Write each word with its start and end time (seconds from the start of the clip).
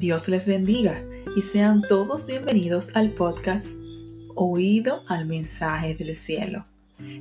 Dios 0.00 0.28
les 0.28 0.46
bendiga 0.46 1.04
y 1.36 1.42
sean 1.42 1.82
todos 1.82 2.26
bienvenidos 2.26 2.96
al 2.96 3.12
podcast 3.12 3.74
Oído 4.34 5.02
al 5.08 5.26
mensaje 5.26 5.94
del 5.94 6.16
cielo. 6.16 6.64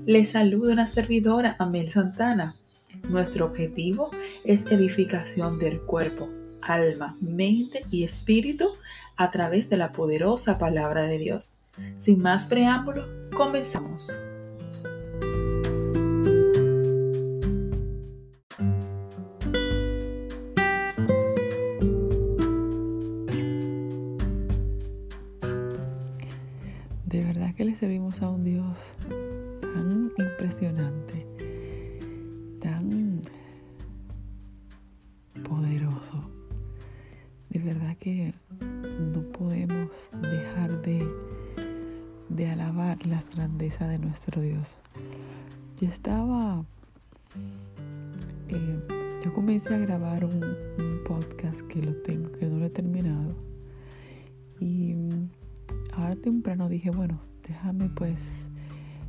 Les 0.06 0.30
saluda 0.30 0.71
una 0.71 0.88
servidora, 0.88 1.57
Amel 1.60 1.92
Santana. 1.92 2.56
Nuestro 3.10 3.48
objetivo 3.48 4.12
es 4.46 4.66
edificación 4.68 5.60
del 5.60 5.82
cuerpo, 5.82 6.30
alma, 6.62 7.18
mente 7.20 7.84
y 7.92 8.06
espíritu 8.06 8.71
a 9.18 9.30
través 9.30 9.70
de 9.70 9.75
la 9.75 9.92
poderosa 9.92 10.57
palabra 10.57 11.04
de 11.04 11.18
Dios. 11.18 11.60
Sin 11.98 12.21
más 12.21 12.48
preámbulo, 12.48 13.06
comenzamos. 13.36 14.29
De 37.59 37.66
verdad 37.73 37.98
que 37.98 38.34
no 39.14 39.22
podemos 39.34 40.09
dejar 40.22 40.81
de, 40.81 41.06
de 42.30 42.48
alabar 42.48 43.06
las 43.06 43.30
grandezas 43.32 43.90
de 43.90 44.00
nuestro 44.00 44.42
Dios. 44.42 44.78
Yo 45.82 45.90
estaba, 45.90 46.64
eh, 48.48 48.80
yo 49.26 49.34
comencé 49.34 49.76
a 49.76 49.78
grabar 49.78 50.24
un, 50.24 50.42
un 50.42 51.04
podcast 51.06 51.64
que 51.64 51.82
lo 51.82 51.94
tengo, 51.98 52.32
que 52.32 52.46
no 52.46 52.60
lo 52.60 52.66
he 52.66 52.70
terminado. 52.70 53.36
Y 54.62 54.94
ahora 55.98 56.16
temprano 56.16 56.70
dije, 56.70 56.92
bueno, 56.92 57.20
déjame 57.46 57.90
pues 57.90 58.48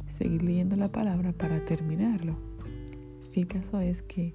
seguir 0.08 0.42
leyendo 0.42 0.74
la 0.74 0.90
palabra 0.90 1.32
para 1.32 1.64
terminarlo. 1.64 2.36
El 3.32 3.46
caso 3.46 3.78
es 3.78 4.02
que 4.02 4.34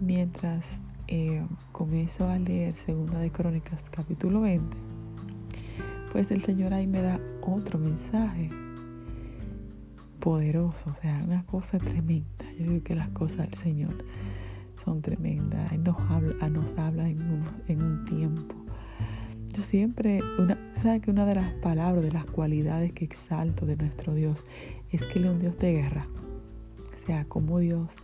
mientras 0.00 0.80
eh, 1.08 1.46
comienzo 1.72 2.28
a 2.28 2.38
leer 2.38 2.76
Segunda 2.76 3.18
de 3.18 3.30
Crónicas 3.30 3.90
capítulo 3.90 4.40
20, 4.42 4.76
pues 6.12 6.30
el 6.30 6.42
Señor 6.42 6.74
ahí 6.74 6.86
me 6.86 7.02
da 7.02 7.20
otro 7.42 7.78
mensaje 7.78 8.50
poderoso, 10.20 10.90
o 10.90 10.94
sea, 10.94 11.22
una 11.24 11.44
cosa 11.46 11.78
tremenda. 11.78 12.44
Yo 12.58 12.70
digo 12.70 12.84
que 12.84 12.94
las 12.94 13.08
cosas 13.10 13.48
del 13.48 13.54
Señor 13.54 14.04
son 14.82 15.02
tremendas. 15.02 15.72
Él 15.72 15.84
nos 15.84 15.98
habla, 16.10 16.48
nos 16.48 16.72
habla 16.78 17.08
en 17.08 17.44
en 17.68 17.82
un 17.82 18.04
tiempo 18.04 18.66
yo 19.56 19.62
siempre, 19.62 20.20
una, 20.38 20.58
¿sabe 20.72 21.00
que 21.00 21.10
una 21.10 21.24
de 21.24 21.34
las 21.34 21.50
palabras, 21.54 22.04
de 22.04 22.12
las 22.12 22.26
cualidades 22.26 22.92
que 22.92 23.06
exalto 23.06 23.64
de 23.64 23.76
nuestro 23.76 24.12
Dios 24.12 24.44
es 24.90 25.02
que 25.06 25.18
Él 25.18 25.24
es 25.24 25.30
un 25.30 25.38
Dios 25.38 25.58
de 25.58 25.72
guerra? 25.72 26.08
O 26.78 27.06
sea, 27.06 27.24
como 27.24 27.58
Dios 27.58 27.96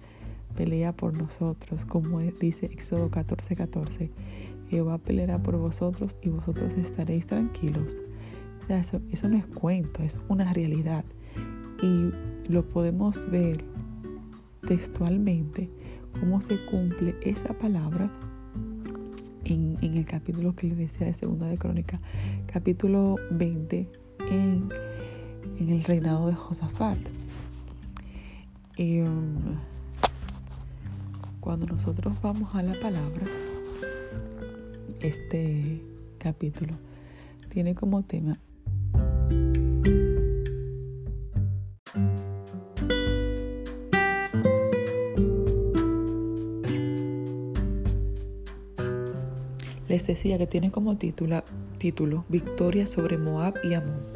pelea 0.55 0.95
por 0.95 1.15
nosotros, 1.15 1.85
como 1.85 2.21
dice 2.21 2.67
Éxodo 2.67 3.11
14, 3.11 3.57
14. 3.57 4.11
Jehová 4.69 4.99
peleará 4.99 5.43
por 5.43 5.57
vosotros 5.57 6.17
y 6.23 6.31
vosotros 6.31 6.75
estaréis 6.75 7.27
tranquilos. 7.27 8.03
Eso, 8.69 9.01
eso 9.11 9.29
no 9.29 9.37
es 9.37 9.47
cuento, 9.47 10.03
es 10.03 10.19
una 10.29 10.53
realidad. 10.53 11.05
Y 11.83 12.11
lo 12.51 12.69
podemos 12.69 13.31
ver 13.31 13.65
textualmente, 14.67 15.71
cómo 16.19 16.41
se 16.41 16.65
cumple 16.67 17.17
esa 17.23 17.57
palabra 17.59 18.11
en, 19.45 19.77
el 19.83 20.05
capítulo 20.07 20.55
que 20.55 20.69
les 20.69 20.79
decía 20.79 21.07
de 21.07 21.15
Segunda 21.15 21.47
de 21.47 21.59
Crónica, 21.59 21.99
capítulo 22.47 23.17
20, 23.31 23.89
en, 24.31 24.69
el 25.59 25.83
reinado 25.85 26.29
de 26.29 26.35
Josafat. 26.35 26.99
Um, 28.79 29.59
cuando 31.43 31.67
nosotros 31.67 32.15
vamos 32.23 32.55
a 32.55 32.63
la 32.63 32.79
palabra, 32.79 33.27
este 35.01 35.83
capítulo 36.19 36.79
tiene 37.49 37.75
como 37.75 38.05
tema 38.05 38.39
Les 49.93 50.07
decía 50.07 50.39
que 50.39 50.47
tiene 50.47 50.71
como 50.71 50.97
título, 50.97 51.45
título 51.77 52.25
Victoria 52.31 52.87
sobre 52.87 53.19
Moab 53.19 53.57
y 53.63 53.75
Amón. 53.75 54.07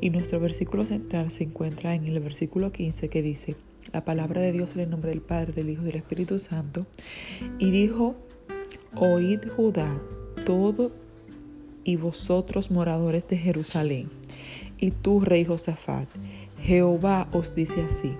Y 0.00 0.08
nuestro 0.08 0.40
versículo 0.40 0.86
central 0.86 1.30
se 1.30 1.44
encuentra 1.44 1.94
en 1.94 2.08
el 2.08 2.20
versículo 2.20 2.72
15 2.72 3.10
que 3.10 3.20
dice, 3.20 3.54
la 3.92 4.04
palabra 4.04 4.40
de 4.40 4.52
Dios 4.52 4.74
en 4.74 4.82
el 4.82 4.90
nombre 4.90 5.10
del 5.10 5.22
Padre, 5.22 5.52
del 5.52 5.70
Hijo 5.70 5.82
y 5.82 5.86
del 5.86 5.96
Espíritu 5.96 6.38
Santo. 6.38 6.86
Y 7.58 7.70
dijo, 7.70 8.16
oíd 8.94 9.40
Judá, 9.56 10.00
todo 10.44 10.92
y 11.84 11.96
vosotros 11.96 12.70
moradores 12.70 13.28
de 13.28 13.38
Jerusalén, 13.38 14.10
y 14.78 14.90
tú, 14.90 15.20
rey 15.20 15.44
Josafat, 15.44 16.08
Jehová 16.58 17.28
os 17.32 17.54
dice 17.54 17.82
así, 17.82 18.12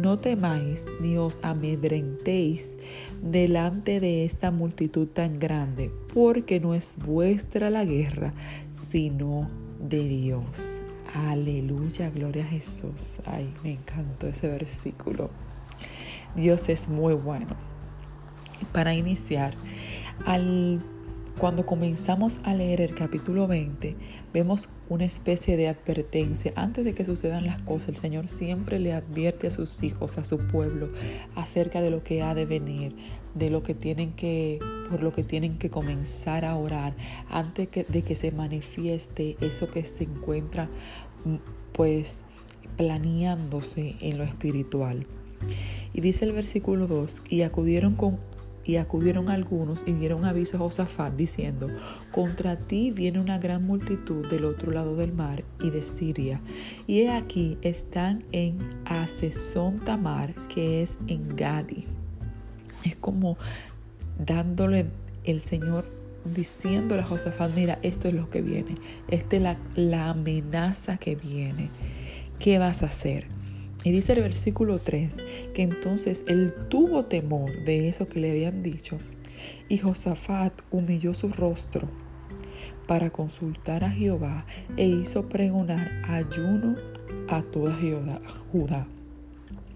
no 0.00 0.18
temáis 0.18 0.86
ni 1.00 1.16
os 1.16 1.38
amedrentéis 1.42 2.78
delante 3.22 4.00
de 4.00 4.24
esta 4.24 4.50
multitud 4.50 5.06
tan 5.06 5.38
grande, 5.38 5.92
porque 6.12 6.60
no 6.60 6.74
es 6.74 6.98
vuestra 7.04 7.70
la 7.70 7.84
guerra, 7.84 8.34
sino 8.72 9.48
de 9.80 10.08
Dios. 10.08 10.80
Aleluya, 11.14 12.10
gloria 12.10 12.42
a 12.42 12.48
Jesús. 12.48 13.20
Ay, 13.24 13.54
me 13.62 13.70
encantó 13.70 14.26
ese 14.26 14.48
versículo. 14.48 15.30
Dios 16.34 16.68
es 16.68 16.88
muy 16.88 17.14
bueno. 17.14 17.54
Para 18.72 18.94
iniciar, 18.94 19.54
al 20.26 20.82
cuando 21.38 21.66
comenzamos 21.66 22.38
a 22.44 22.54
leer 22.54 22.80
el 22.80 22.94
capítulo 22.94 23.48
20, 23.48 23.96
vemos 24.32 24.68
una 24.88 25.04
especie 25.04 25.56
de 25.56 25.68
advertencia. 25.68 26.52
Antes 26.54 26.84
de 26.84 26.94
que 26.94 27.04
sucedan 27.04 27.44
las 27.44 27.60
cosas, 27.62 27.88
el 27.88 27.96
Señor 27.96 28.28
siempre 28.28 28.78
le 28.78 28.92
advierte 28.92 29.48
a 29.48 29.50
sus 29.50 29.82
hijos, 29.82 30.16
a 30.16 30.24
su 30.24 30.38
pueblo, 30.46 30.90
acerca 31.34 31.80
de 31.80 31.90
lo 31.90 32.04
que 32.04 32.22
ha 32.22 32.34
de 32.34 32.46
venir, 32.46 32.94
de 33.34 33.50
lo 33.50 33.64
que 33.64 33.74
tienen 33.74 34.12
que, 34.12 34.60
por 34.88 35.02
lo 35.02 35.12
que 35.12 35.24
tienen 35.24 35.58
que 35.58 35.70
comenzar 35.70 36.44
a 36.44 36.54
orar, 36.56 36.94
antes 37.28 37.68
de 37.88 38.02
que 38.02 38.14
se 38.14 38.30
manifieste 38.30 39.36
eso 39.40 39.68
que 39.68 39.84
se 39.84 40.04
encuentra, 40.04 40.70
pues, 41.72 42.26
planeándose 42.76 43.96
en 44.00 44.18
lo 44.18 44.24
espiritual. 44.24 45.06
Y 45.92 46.00
dice 46.00 46.24
el 46.26 46.32
versículo 46.32 46.86
2, 46.86 47.22
y 47.28 47.42
acudieron 47.42 47.96
con 47.96 48.18
y 48.64 48.76
acudieron 48.76 49.28
algunos 49.28 49.82
y 49.86 49.92
dieron 49.92 50.24
aviso 50.24 50.56
a 50.56 50.60
Josafat 50.60 51.14
diciendo, 51.14 51.68
contra 52.10 52.56
ti 52.56 52.90
viene 52.90 53.20
una 53.20 53.38
gran 53.38 53.64
multitud 53.64 54.26
del 54.28 54.44
otro 54.44 54.72
lado 54.72 54.96
del 54.96 55.12
mar 55.12 55.44
y 55.60 55.70
de 55.70 55.82
Siria. 55.82 56.40
Y 56.86 57.00
he 57.00 57.10
aquí 57.10 57.58
están 57.62 58.24
en 58.32 58.58
Asesón 58.84 59.80
Tamar, 59.80 60.34
que 60.48 60.82
es 60.82 60.98
en 61.06 61.36
Gadi. 61.36 61.84
Es 62.84 62.96
como 62.96 63.36
dándole 64.18 64.86
el 65.24 65.40
Señor 65.40 65.86
diciéndole 66.24 67.02
a 67.02 67.06
Josafat, 67.06 67.54
mira, 67.54 67.78
esto 67.82 68.08
es 68.08 68.14
lo 68.14 68.30
que 68.30 68.40
viene, 68.40 68.76
esta 69.08 69.36
es 69.36 69.42
la, 69.42 69.58
la 69.74 70.10
amenaza 70.10 70.96
que 70.96 71.16
viene. 71.16 71.70
¿Qué 72.38 72.58
vas 72.58 72.82
a 72.82 72.86
hacer? 72.86 73.26
Y 73.84 73.92
dice 73.92 74.14
el 74.14 74.22
versículo 74.22 74.78
3 74.78 75.24
que 75.54 75.62
entonces 75.62 76.22
él 76.26 76.54
tuvo 76.68 77.04
temor 77.04 77.64
de 77.64 77.88
eso 77.88 78.08
que 78.08 78.18
le 78.18 78.30
habían 78.30 78.62
dicho 78.62 78.98
y 79.68 79.78
Josafat 79.78 80.52
humilló 80.70 81.14
su 81.14 81.28
rostro 81.28 81.88
para 82.86 83.10
consultar 83.10 83.84
a 83.84 83.90
Jehová 83.90 84.46
e 84.76 84.86
hizo 84.86 85.28
pregonar 85.28 85.90
ayuno 86.06 86.76
a 87.28 87.42
toda 87.42 87.76
Judá. 88.52 88.86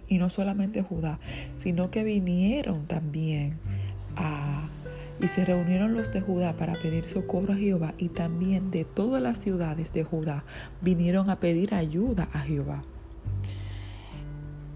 Y 0.09 0.19
no 0.19 0.31
solamente 0.31 0.83
Judá, 0.83 1.19
sino 1.57 1.91
que 1.91 2.05
vinieron 2.05 2.87
también 2.87 3.59
a... 4.17 4.69
Y 5.21 5.27
se 5.27 5.45
reunieron 5.45 5.95
los 5.95 6.13
de 6.13 6.21
Judá 6.21 6.57
para 6.57 6.79
pedir 6.79 7.09
socorro 7.09 7.53
a 7.53 7.57
Jehová 7.57 7.93
y 7.99 8.09
también 8.09 8.71
de 8.71 8.85
todas 8.85 9.21
las 9.21 9.39
ciudades 9.39 9.93
de 9.93 10.05
Judá 10.05 10.45
vinieron 10.81 11.29
a 11.29 11.41
pedir 11.41 11.75
ayuda 11.75 12.29
a 12.33 12.41
Jehová. 12.41 12.85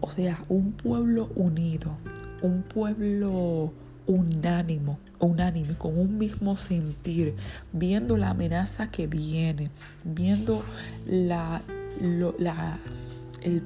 O 0.03 0.11
sea, 0.11 0.45
un 0.49 0.73
pueblo 0.73 1.31
unido, 1.37 1.97
un 2.43 2.63
pueblo 2.63 3.73
unánimo, 4.07 4.99
unánime, 5.21 5.79
con 5.79 5.97
un 5.97 6.19
mismo 6.19 6.57
sentir, 6.57 7.37
viendo 7.73 8.17
la 8.17 8.31
amenaza 8.31 8.91
que 8.91 9.07
viene, 9.07 9.71
viendo 10.03 10.65
el 11.07 11.33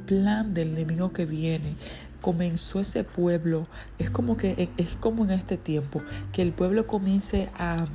plan 0.04 0.52
del 0.52 0.68
enemigo 0.76 1.12
que 1.14 1.24
viene. 1.24 1.74
Comenzó 2.20 2.80
ese 2.80 3.02
pueblo, 3.02 3.66
es 3.98 4.10
como 4.10 4.36
que 4.36 4.68
es 4.76 4.96
como 5.00 5.24
en 5.24 5.30
este 5.30 5.56
tiempo, 5.56 6.02
que 6.32 6.42
el 6.42 6.52
pueblo 6.52 6.86
comience 6.86 7.48
a 7.56 7.86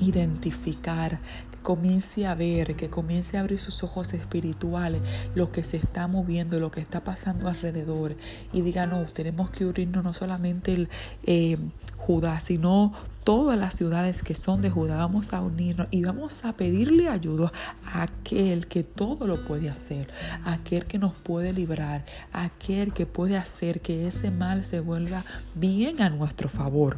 identificar, 0.00 1.20
comience 1.68 2.26
a 2.26 2.34
ver, 2.34 2.76
que 2.76 2.88
comience 2.88 3.36
a 3.36 3.40
abrir 3.40 3.60
sus 3.60 3.82
ojos 3.82 4.14
espirituales, 4.14 5.02
lo 5.34 5.52
que 5.52 5.64
se 5.64 5.76
está 5.76 6.08
moviendo, 6.08 6.58
lo 6.60 6.70
que 6.70 6.80
está 6.80 7.04
pasando 7.04 7.46
alrededor. 7.46 8.16
Y 8.54 8.62
diga, 8.62 8.86
no, 8.86 9.04
tenemos 9.04 9.50
que 9.50 9.66
unirnos 9.66 10.02
no 10.02 10.14
solamente 10.14 10.72
el 10.72 10.88
eh, 11.24 11.58
Judá, 11.98 12.40
sino 12.40 12.94
todas 13.22 13.58
las 13.58 13.74
ciudades 13.74 14.22
que 14.22 14.34
son 14.34 14.62
de 14.62 14.70
Judá. 14.70 14.96
Vamos 14.96 15.34
a 15.34 15.42
unirnos 15.42 15.88
y 15.90 16.02
vamos 16.04 16.42
a 16.46 16.54
pedirle 16.54 17.10
ayuda 17.10 17.52
a 17.84 18.04
aquel 18.04 18.66
que 18.66 18.82
todo 18.82 19.26
lo 19.26 19.44
puede 19.44 19.68
hacer, 19.68 20.08
aquel 20.46 20.86
que 20.86 20.98
nos 20.98 21.12
puede 21.16 21.52
librar, 21.52 22.06
aquel 22.32 22.94
que 22.94 23.04
puede 23.04 23.36
hacer 23.36 23.82
que 23.82 24.08
ese 24.08 24.30
mal 24.30 24.64
se 24.64 24.80
vuelva 24.80 25.26
bien 25.54 26.00
a 26.00 26.08
nuestro 26.08 26.48
favor. 26.48 26.96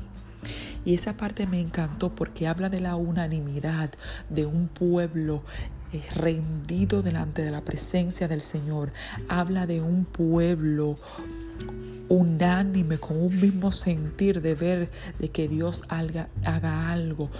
Y 0.85 0.95
esa 0.95 1.17
parte 1.17 1.47
me 1.47 1.61
encantó 1.61 2.15
porque 2.15 2.49
habla 2.49 2.69
de 2.69 2.81
la 2.81 2.97
unanimidad 2.97 3.91
de 4.29 4.47
un 4.47 4.69
pueblo 4.69 5.43
eh, 5.93 6.03
rendido 6.15 7.03
delante 7.03 7.43
de 7.43 7.51
la 7.51 7.63
presencia 7.63 8.29
del 8.29 8.43
Señor. 8.43 8.93
Habla 9.29 9.67
de 9.67 9.81
un 9.81 10.05
pueblo 10.05 10.97
unánime, 12.09 12.99
con 12.99 13.21
un 13.21 13.41
mismo 13.41 13.73
sentir 13.73 14.41
de 14.41 14.55
ver 14.55 14.91
de 15.19 15.31
que 15.31 15.49
Dios 15.49 15.85
haga, 15.89 16.29
algo. 16.91 17.31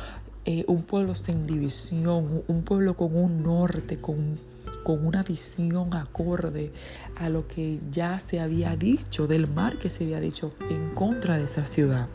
Eh, 0.45 0.65
un 0.69 0.83
pueblo 0.83 1.15
sin 1.15 1.47
división, 1.47 2.43
un 2.47 2.63
pueblo 2.63 2.97
con 2.97 3.15
un 3.15 3.43
norte, 3.43 3.99
con, 3.99 4.37
con 4.85 5.07
una 5.07 5.23
visión 5.23 5.95
acorde 5.95 6.73
a 7.17 7.29
lo 7.29 7.47
que 7.47 7.79
ya 7.91 8.19
se 8.21 8.41
había 8.41 8.75
dicho, 8.77 9.27
del 9.27 9.49
mar 9.49 9.79
que 9.79 9.91
se 9.91 10.05
había 10.05 10.21
dicho 10.21 10.55
en 10.71 10.95
contra 10.95 11.37
de 11.37 11.45
esa 11.45 11.65
ciudad. 11.65 12.09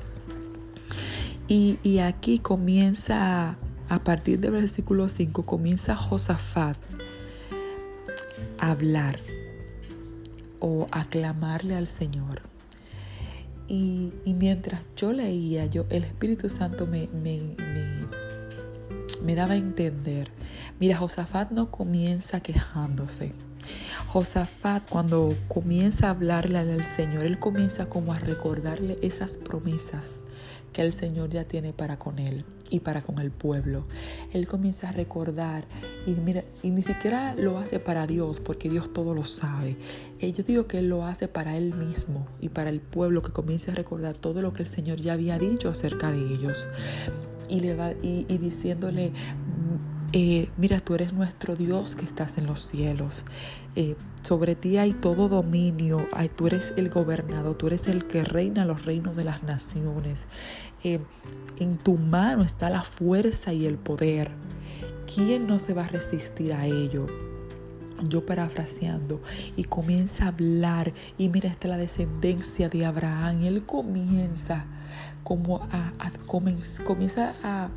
Y, 1.47 1.99
aquí 1.99 2.39
comienza, 2.39 3.57
a 3.87 3.99
partir 3.99 4.39
del 4.39 4.51
versículo 4.51 5.09
5, 5.09 5.45
comienza 5.45 5.95
Josafat 5.95 6.77
a 8.57 8.71
hablar 8.71 9.19
o 10.59 10.87
aclamarle 10.91 11.75
al 11.75 11.87
Señor. 11.87 12.41
Y, 13.67 14.11
mientras 14.25 14.81
yo 14.95 15.13
leía, 15.13 15.67
yo, 15.67 15.85
el 15.91 16.03
Espíritu 16.03 16.49
Santo 16.49 16.87
me, 16.87 17.07
me, 17.09 17.55
me, 19.23 19.35
daba 19.35 19.53
a 19.53 19.57
entender. 19.57 20.31
Mira, 20.79 20.97
Josafat 20.97 21.51
no 21.51 21.69
comienza 21.69 22.39
quejándose. 22.39 23.33
Josafat 24.07 24.89
cuando 24.89 25.35
comienza 25.47 26.07
a 26.07 26.11
hablarle 26.11 26.57
al 26.57 26.85
Señor, 26.85 27.23
él 27.23 27.37
comienza 27.37 27.87
como 27.87 28.13
a 28.13 28.19
recordarle 28.19 28.97
esas 29.03 29.37
promesas 29.37 30.23
que 30.75 30.81
el 30.81 30.91
Señor 30.91 31.29
ya 31.29 31.45
tiene 31.45 31.71
para 31.71 31.97
con 31.97 32.19
él 32.19 32.43
y 32.69 32.81
para 32.81 33.01
con 33.01 33.19
el 33.19 33.31
pueblo. 33.31 33.85
Él 34.33 34.45
comienza 34.45 34.89
a 34.89 34.91
recordar 34.91 35.63
y 36.05 36.11
mira, 36.11 36.43
y 36.63 36.69
ni 36.69 36.81
siquiera 36.81 37.33
lo 37.33 37.57
hace 37.59 37.79
para 37.79 38.05
Dios, 38.07 38.41
porque 38.41 38.69
Dios 38.69 38.91
todo 38.91 39.13
lo 39.13 39.23
sabe. 39.23 39.77
Eh, 40.19 40.33
yo 40.33 40.43
digo 40.43 40.67
que 40.67 40.79
Él 40.79 40.89
lo 40.89 41.05
hace 41.05 41.29
para 41.29 41.55
Él 41.55 41.73
mismo 41.73 42.27
y 42.41 42.49
para 42.49 42.69
el 42.69 42.81
pueblo 42.81 43.21
que 43.21 43.31
comience 43.31 43.71
a 43.71 43.75
recordar 43.75 44.17
todo 44.17 44.41
lo 44.41 44.51
que 44.51 44.63
el 44.63 44.67
Señor 44.67 44.97
ya 44.97 45.13
había 45.13 45.39
dicho 45.39 45.69
acerca 45.69 46.11
de 46.11 46.19
ellos. 46.19 46.67
Y, 47.47 47.61
le 47.61 47.73
va, 47.73 47.93
y, 47.93 48.25
y 48.27 48.37
diciéndole, 48.37 49.13
eh, 50.17 50.47
mira, 50.55 50.79
tú 50.79 50.95
eres 50.95 51.11
nuestro 51.11 51.57
Dios 51.57 51.97
que 51.97 52.05
estás 52.05 52.37
en 52.37 52.47
los 52.47 52.61
cielos. 52.65 53.25
Eh, 53.75 53.97
sobre 54.23 54.55
ti 54.55 54.77
hay 54.77 54.93
todo 54.93 55.27
dominio, 55.27 56.07
tú 56.37 56.47
eres 56.47 56.73
el 56.77 56.89
gobernador, 56.89 57.57
tú 57.57 57.67
eres 57.67 57.89
el 57.89 58.07
que 58.07 58.23
reina 58.23 58.63
los 58.63 58.85
reinos 58.85 59.17
de 59.17 59.25
las 59.25 59.43
naciones. 59.43 60.29
Eh, 60.85 61.01
en 61.59 61.77
tu 61.77 61.97
mano 61.97 62.43
está 62.43 62.69
la 62.69 62.81
fuerza 62.81 63.51
y 63.51 63.65
el 63.65 63.75
poder. 63.75 64.31
¿Quién 65.13 65.47
no 65.47 65.59
se 65.59 65.73
va 65.73 65.83
a 65.83 65.89
resistir 65.89 66.53
a 66.53 66.65
ello? 66.65 67.07
yo 68.09 68.25
parafraseando, 68.25 69.21
y 69.55 69.63
comienza 69.63 70.25
a 70.25 70.27
hablar, 70.27 70.91
y 71.17 71.29
mira, 71.29 71.49
esta 71.49 71.69
la 71.69 71.77
descendencia 71.77 72.67
de 72.67 72.85
Abraham, 72.85 73.43
él 73.43 73.65
comienza 73.65 74.65
como 75.23 75.63
a, 75.71 75.93
a 75.97 76.11
comienza 76.27 77.33
a 77.41 77.69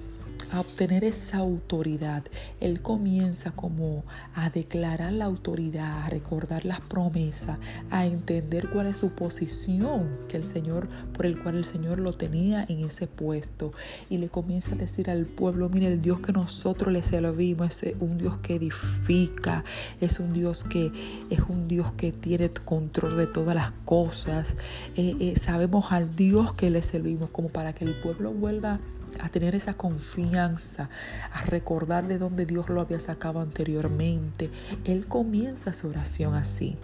a 0.52 0.60
obtener 0.60 1.04
esa 1.04 1.38
autoridad. 1.38 2.24
Él 2.60 2.80
comienza 2.80 3.50
como 3.52 4.04
a 4.34 4.50
declarar 4.50 5.12
la 5.12 5.26
autoridad, 5.26 6.04
a 6.04 6.08
recordar 6.08 6.64
las 6.64 6.80
promesas, 6.80 7.58
a 7.90 8.06
entender 8.06 8.68
cuál 8.70 8.86
es 8.86 8.98
su 8.98 9.10
posición 9.10 10.08
que 10.28 10.36
el 10.36 10.44
Señor, 10.44 10.88
por 11.12 11.26
el 11.26 11.42
cual 11.42 11.56
el 11.56 11.64
Señor 11.64 11.98
lo 11.98 12.12
tenía 12.12 12.64
en 12.68 12.84
ese 12.84 13.06
puesto. 13.06 13.72
Y 14.08 14.18
le 14.18 14.28
comienza 14.28 14.72
a 14.72 14.76
decir 14.76 15.10
al 15.10 15.26
pueblo, 15.26 15.68
mire, 15.68 15.86
el 15.86 16.00
Dios 16.00 16.20
que 16.20 16.32
nosotros 16.32 16.92
le 16.92 17.02
servimos 17.02 17.82
es 17.82 17.94
un 18.00 18.18
Dios 18.18 18.38
que 18.38 18.56
edifica, 18.56 19.64
es 20.00 20.20
un 20.20 20.32
Dios 20.32 20.64
que 20.64 20.90
es 21.30 21.40
un 21.48 21.68
Dios 21.68 21.92
que 21.92 22.12
tiene 22.12 22.50
control 22.50 23.16
de 23.16 23.26
todas 23.26 23.54
las 23.54 23.72
cosas. 23.84 24.54
Eh, 24.96 25.16
eh, 25.20 25.34
sabemos 25.38 25.92
al 25.92 26.14
Dios 26.14 26.52
que 26.52 26.70
le 26.70 26.82
servimos 26.82 27.30
como 27.30 27.48
para 27.48 27.72
que 27.72 27.84
el 27.84 27.94
pueblo 28.00 28.32
vuelva 28.32 28.80
a 28.97 28.97
tener 29.28 29.54
esa 29.54 29.74
confianza, 29.74 30.88
a 31.32 31.44
recordar 31.44 32.08
de 32.08 32.18
dónde 32.18 32.46
Dios 32.46 32.68
lo 32.68 32.80
había 32.80 33.00
sacado 33.00 33.40
anteriormente. 33.40 34.50
Él 34.84 35.06
comienza 35.06 35.72
su 35.72 35.88
oración 35.88 36.34
así. 36.34 36.76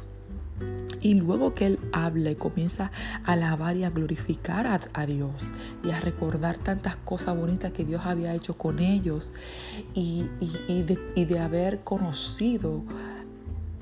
Y 1.00 1.14
luego 1.14 1.54
que 1.54 1.66
Él 1.66 1.78
habla 1.92 2.30
y 2.30 2.34
comienza 2.34 2.90
a 3.24 3.32
alabar 3.32 3.76
y 3.76 3.84
a 3.84 3.90
glorificar 3.90 4.66
a, 4.66 5.06
Dios 5.06 5.52
y 5.84 5.90
a 5.90 6.00
recordar 6.00 6.56
tantas 6.56 6.96
cosas 6.96 7.36
bonitas 7.36 7.72
que 7.72 7.84
Dios 7.84 8.02
había 8.04 8.34
hecho 8.34 8.56
con 8.56 8.78
ellos 8.78 9.32
y, 9.94 10.26
de, 10.68 10.98
y 11.14 11.24
de, 11.26 11.38
haber 11.40 11.80
conocido 11.80 12.84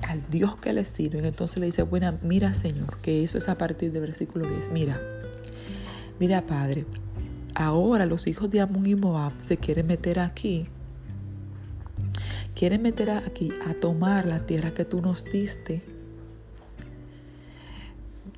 al 0.01 0.21
Dios 0.29 0.57
que 0.57 0.73
le 0.73 0.83
sirve. 0.83 1.25
Entonces 1.25 1.59
le 1.59 1.67
dice, 1.67 1.83
bueno, 1.83 2.17
mira 2.23 2.55
Señor, 2.55 2.97
que 2.97 3.23
eso 3.23 3.37
es 3.37 3.47
a 3.47 3.57
partir 3.57 3.93
del 3.93 4.01
versículo 4.01 4.45
10. 4.49 4.71
Mira, 4.71 4.99
mira 6.19 6.45
Padre, 6.45 6.85
ahora 7.55 8.05
los 8.05 8.27
hijos 8.27 8.49
de 8.49 8.61
Amón 8.61 8.85
y 8.85 8.95
Moab 8.95 9.33
se 9.41 9.57
quieren 9.57 9.87
meter 9.87 10.19
aquí. 10.19 10.67
Quieren 12.55 12.81
meter 12.81 13.09
aquí 13.09 13.51
a 13.67 13.73
tomar 13.73 14.25
la 14.25 14.39
tierra 14.39 14.73
que 14.73 14.85
tú 14.85 15.01
nos 15.01 15.25
diste. 15.25 15.81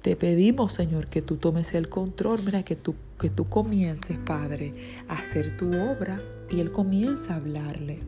Te 0.01 0.15
pedimos, 0.15 0.73
Señor, 0.73 1.07
que 1.07 1.21
tú 1.21 1.37
tomes 1.37 1.73
el 1.73 1.89
control. 1.89 2.39
Mira, 2.45 2.63
que 2.63 2.75
tú, 2.75 2.95
que 3.19 3.29
tú 3.29 3.49
comiences, 3.49 4.17
Padre, 4.17 4.73
a 5.07 5.15
hacer 5.15 5.57
tu 5.57 5.67
obra. 5.69 6.21
Y 6.49 6.59
Él 6.59 6.71
comienza 6.71 7.33
a 7.33 7.37
hablarle 7.37 7.99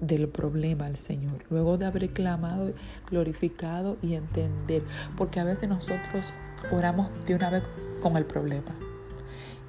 del 0.00 0.28
problema 0.28 0.86
al 0.86 0.96
Señor. 0.96 1.44
Luego 1.50 1.78
de 1.78 1.86
haber 1.86 2.10
clamado, 2.10 2.72
glorificado 3.08 3.96
y 4.02 4.14
entender. 4.14 4.82
Porque 5.16 5.40
a 5.40 5.44
veces 5.44 5.68
nosotros 5.68 6.32
oramos 6.72 7.10
de 7.26 7.34
una 7.36 7.50
vez 7.50 7.62
con 8.02 8.16
el 8.16 8.26
problema 8.26 8.83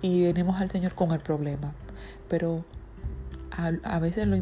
y 0.01 0.23
venimos 0.23 0.59
al 0.59 0.69
Señor 0.69 0.93
con 0.95 1.11
el 1.11 1.19
problema. 1.19 1.73
Pero 2.29 2.65
a, 3.51 3.99
veces 3.99 4.27
lo 4.27 4.41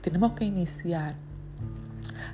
tenemos 0.00 0.32
que 0.32 0.44
iniciar 0.44 1.16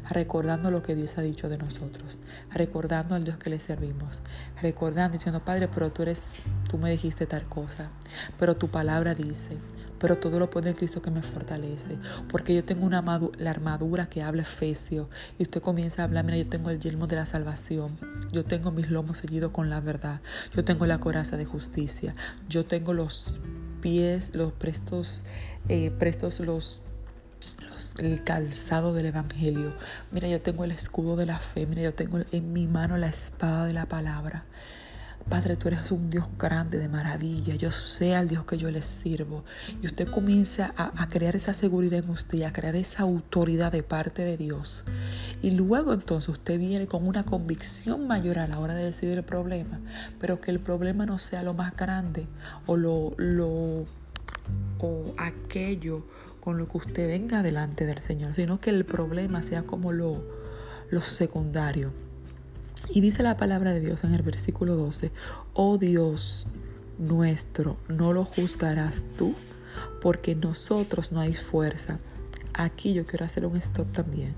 recordando 0.08 0.70
lo 0.70 0.82
que 0.82 0.94
Dios 0.94 1.18
ha 1.18 1.22
dicho 1.22 1.48
de 1.48 1.58
nosotros, 1.58 2.18
recordando 2.52 3.14
al 3.14 3.24
Dios 3.24 3.38
que 3.38 3.50
le 3.50 3.60
servimos, 3.60 4.20
recordando, 4.60 5.16
diciendo, 5.16 5.44
Padre, 5.44 5.68
pero 5.68 5.90
tú 5.90 6.02
eres, 6.02 6.36
tú 6.68 6.78
me 6.78 6.90
dijiste 6.90 7.26
tal 7.26 7.44
cosa, 7.44 7.90
pero 8.38 8.56
tu 8.56 8.68
palabra 8.68 9.14
dice, 9.14 9.58
pero 10.00 10.16
todo 10.16 10.38
lo 10.38 10.48
puede 10.48 10.74
Cristo 10.74 11.02
que 11.02 11.10
me 11.10 11.22
fortalece. 11.22 11.98
Porque 12.28 12.54
yo 12.54 12.64
tengo 12.64 12.86
una 12.86 13.02
la 13.36 13.50
armadura 13.50 14.08
que 14.08 14.22
habla 14.22 14.42
Efesio. 14.42 15.10
Y 15.38 15.42
usted 15.42 15.60
comienza 15.60 16.00
a 16.00 16.06
hablar, 16.06 16.24
mira, 16.24 16.38
yo 16.38 16.48
tengo 16.48 16.70
el 16.70 16.80
yelmo 16.80 17.06
de 17.06 17.16
la 17.16 17.26
salvación. 17.26 17.98
Yo 18.32 18.44
tengo 18.44 18.72
mis 18.72 18.90
lomos 18.90 19.18
seguidos 19.18 19.52
con 19.52 19.68
la 19.68 19.80
verdad. 19.80 20.22
Yo 20.56 20.64
tengo 20.64 20.86
la 20.86 20.98
coraza 20.98 21.36
de 21.36 21.44
justicia. 21.44 22.14
Yo 22.48 22.64
tengo 22.64 22.94
los 22.94 23.40
pies, 23.82 24.34
los 24.34 24.52
prestos, 24.52 25.24
eh, 25.68 25.90
prestos 25.90 26.40
los 26.40 26.86
el 27.98 28.22
calzado 28.22 28.94
del 28.94 29.06
Evangelio. 29.06 29.74
Mira, 30.10 30.28
yo 30.28 30.40
tengo 30.40 30.64
el 30.64 30.70
escudo 30.70 31.16
de 31.16 31.26
la 31.26 31.38
fe. 31.38 31.66
Mira, 31.66 31.82
yo 31.82 31.94
tengo 31.94 32.18
en 32.32 32.52
mi 32.52 32.66
mano 32.66 32.96
la 32.96 33.08
espada 33.08 33.66
de 33.66 33.72
la 33.72 33.86
palabra. 33.86 34.44
Padre, 35.28 35.56
tú 35.56 35.68
eres 35.68 35.90
un 35.92 36.10
Dios 36.10 36.26
grande 36.38 36.78
de 36.78 36.88
maravilla. 36.88 37.54
Yo 37.54 37.70
sé 37.70 38.16
al 38.16 38.28
Dios 38.28 38.44
que 38.44 38.56
yo 38.56 38.70
le 38.70 38.82
sirvo. 38.82 39.44
Y 39.80 39.86
usted 39.86 40.08
comienza 40.08 40.74
a, 40.76 41.08
crear 41.08 41.36
esa 41.36 41.54
seguridad 41.54 42.02
en 42.02 42.10
usted, 42.10 42.42
a 42.42 42.52
crear 42.52 42.74
esa 42.74 43.02
autoridad 43.02 43.70
de 43.70 43.82
parte 43.82 44.22
de 44.22 44.36
Dios. 44.36 44.84
Y 45.42 45.52
luego 45.52 45.92
entonces 45.92 46.28
usted 46.28 46.58
viene 46.58 46.86
con 46.86 47.06
una 47.06 47.24
convicción 47.24 48.06
mayor 48.06 48.38
a 48.38 48.48
la 48.48 48.58
hora 48.58 48.74
de 48.74 48.84
decidir 48.84 49.18
el 49.18 49.24
problema. 49.24 49.78
Pero 50.20 50.40
que 50.40 50.50
el 50.50 50.58
problema 50.58 51.06
no 51.06 51.18
sea 51.18 51.42
lo 51.42 51.54
más 51.54 51.76
grande 51.76 52.26
o 52.66 52.76
lo, 52.76 53.12
lo 53.16 53.84
o 54.80 55.14
aquello 55.18 56.02
con 56.40 56.58
lo 56.58 56.66
que 56.66 56.78
usted 56.78 57.06
venga 57.06 57.42
delante 57.42 57.86
del 57.86 58.00
Señor, 58.00 58.34
sino 58.34 58.60
que 58.60 58.70
el 58.70 58.84
problema 58.84 59.42
sea 59.42 59.62
como 59.62 59.92
lo, 59.92 60.24
lo 60.90 61.02
secundario. 61.02 61.92
Y 62.88 63.00
dice 63.00 63.22
la 63.22 63.36
palabra 63.36 63.72
de 63.72 63.80
Dios 63.80 64.04
en 64.04 64.14
el 64.14 64.22
versículo 64.22 64.74
12, 64.74 65.12
oh 65.54 65.78
Dios 65.78 66.48
nuestro, 66.98 67.76
¿no 67.88 68.12
lo 68.12 68.24
juzgarás 68.24 69.06
tú? 69.16 69.34
porque 70.00 70.34
nosotros 70.34 71.12
no 71.12 71.20
hay 71.20 71.34
fuerza. 71.34 71.98
Aquí 72.52 72.94
yo 72.94 73.06
quiero 73.06 73.24
hacer 73.24 73.46
un 73.46 73.56
stop 73.56 73.92
también, 73.92 74.34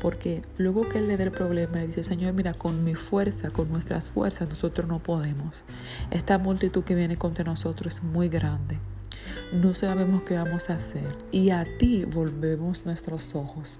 porque 0.00 0.42
luego 0.58 0.88
que 0.88 0.98
él 0.98 1.06
le 1.08 1.16
dé 1.16 1.24
el 1.24 1.30
problema, 1.30 1.76
le 1.76 1.86
dice, 1.86 2.02
Señor, 2.02 2.32
mira, 2.32 2.54
con 2.54 2.82
mi 2.82 2.94
fuerza, 2.94 3.50
con 3.50 3.70
nuestras 3.70 4.08
fuerzas, 4.08 4.48
nosotros 4.48 4.88
no 4.88 4.98
podemos. 4.98 5.62
Esta 6.10 6.38
multitud 6.38 6.82
que 6.82 6.96
viene 6.96 7.16
contra 7.16 7.44
nosotros 7.44 7.94
es 7.94 8.02
muy 8.02 8.28
grande. 8.28 8.78
No 9.52 9.74
sabemos 9.74 10.22
qué 10.22 10.36
vamos 10.36 10.70
a 10.70 10.74
hacer. 10.74 11.16
Y 11.30 11.50
a 11.50 11.66
ti 11.78 12.04
volvemos 12.04 12.86
nuestros 12.86 13.34
ojos. 13.34 13.78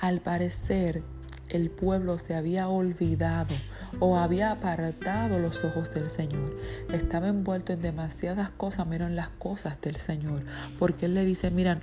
Al 0.00 0.20
parecer, 0.20 1.02
el 1.48 1.70
pueblo 1.70 2.18
se 2.18 2.34
había 2.34 2.68
olvidado 2.68 3.54
o 4.00 4.18
había 4.18 4.50
apartado 4.50 5.38
los 5.38 5.64
ojos 5.64 5.92
del 5.94 6.10
Señor. 6.10 6.56
Estaba 6.92 7.28
envuelto 7.28 7.72
en 7.72 7.82
demasiadas 7.82 8.50
cosas, 8.50 8.86
menos 8.86 9.08
en 9.08 9.16
las 9.16 9.30
cosas 9.30 9.80
del 9.80 9.96
Señor. 9.96 10.42
Porque 10.78 11.06
Él 11.06 11.14
le 11.14 11.24
dice, 11.24 11.50
mira, 11.50 11.80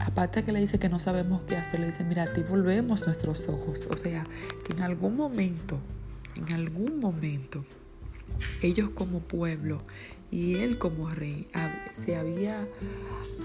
aparte 0.00 0.44
que 0.44 0.52
le 0.52 0.60
dice 0.60 0.78
que 0.78 0.88
no 0.88 0.98
sabemos 0.98 1.42
qué 1.42 1.56
hacer, 1.56 1.80
le 1.80 1.86
dice, 1.86 2.04
mira, 2.04 2.24
a 2.24 2.32
ti 2.32 2.42
volvemos 2.42 3.06
nuestros 3.06 3.48
ojos. 3.48 3.88
O 3.90 3.96
sea, 3.96 4.26
que 4.66 4.72
en 4.72 4.82
algún 4.82 5.16
momento, 5.16 5.78
en 6.36 6.52
algún 6.52 7.00
momento, 7.00 7.64
ellos 8.62 8.90
como 8.90 9.20
pueblo 9.20 9.82
y 10.30 10.56
él 10.56 10.78
como 10.78 11.08
rey 11.10 11.48
se 11.92 12.16
había 12.16 12.66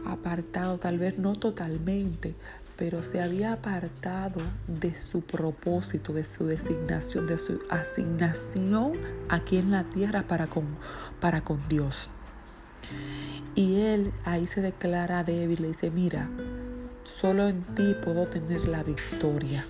apartado, 0.05 0.77
tal 0.77 0.97
vez 0.97 1.17
no 1.17 1.35
totalmente, 1.35 2.35
pero 2.75 3.03
se 3.03 3.21
había 3.21 3.53
apartado 3.53 4.41
de 4.67 4.95
su 4.95 5.21
propósito, 5.21 6.13
de 6.13 6.23
su 6.23 6.45
designación, 6.45 7.27
de 7.27 7.37
su 7.37 7.61
asignación 7.69 8.93
aquí 9.29 9.57
en 9.57 9.71
la 9.71 9.83
tierra 9.83 10.23
para 10.23 10.47
con, 10.47 10.65
para 11.19 11.41
con 11.41 11.59
Dios. 11.69 12.09
Y 13.53 13.81
él 13.81 14.11
ahí 14.25 14.47
se 14.47 14.61
declara 14.61 15.23
débil, 15.23 15.61
le 15.61 15.67
dice, 15.69 15.91
mira, 15.91 16.29
solo 17.03 17.49
en 17.49 17.61
ti 17.75 17.95
puedo 18.03 18.27
tener 18.27 18.67
la 18.67 18.81
victoria. 18.83 19.65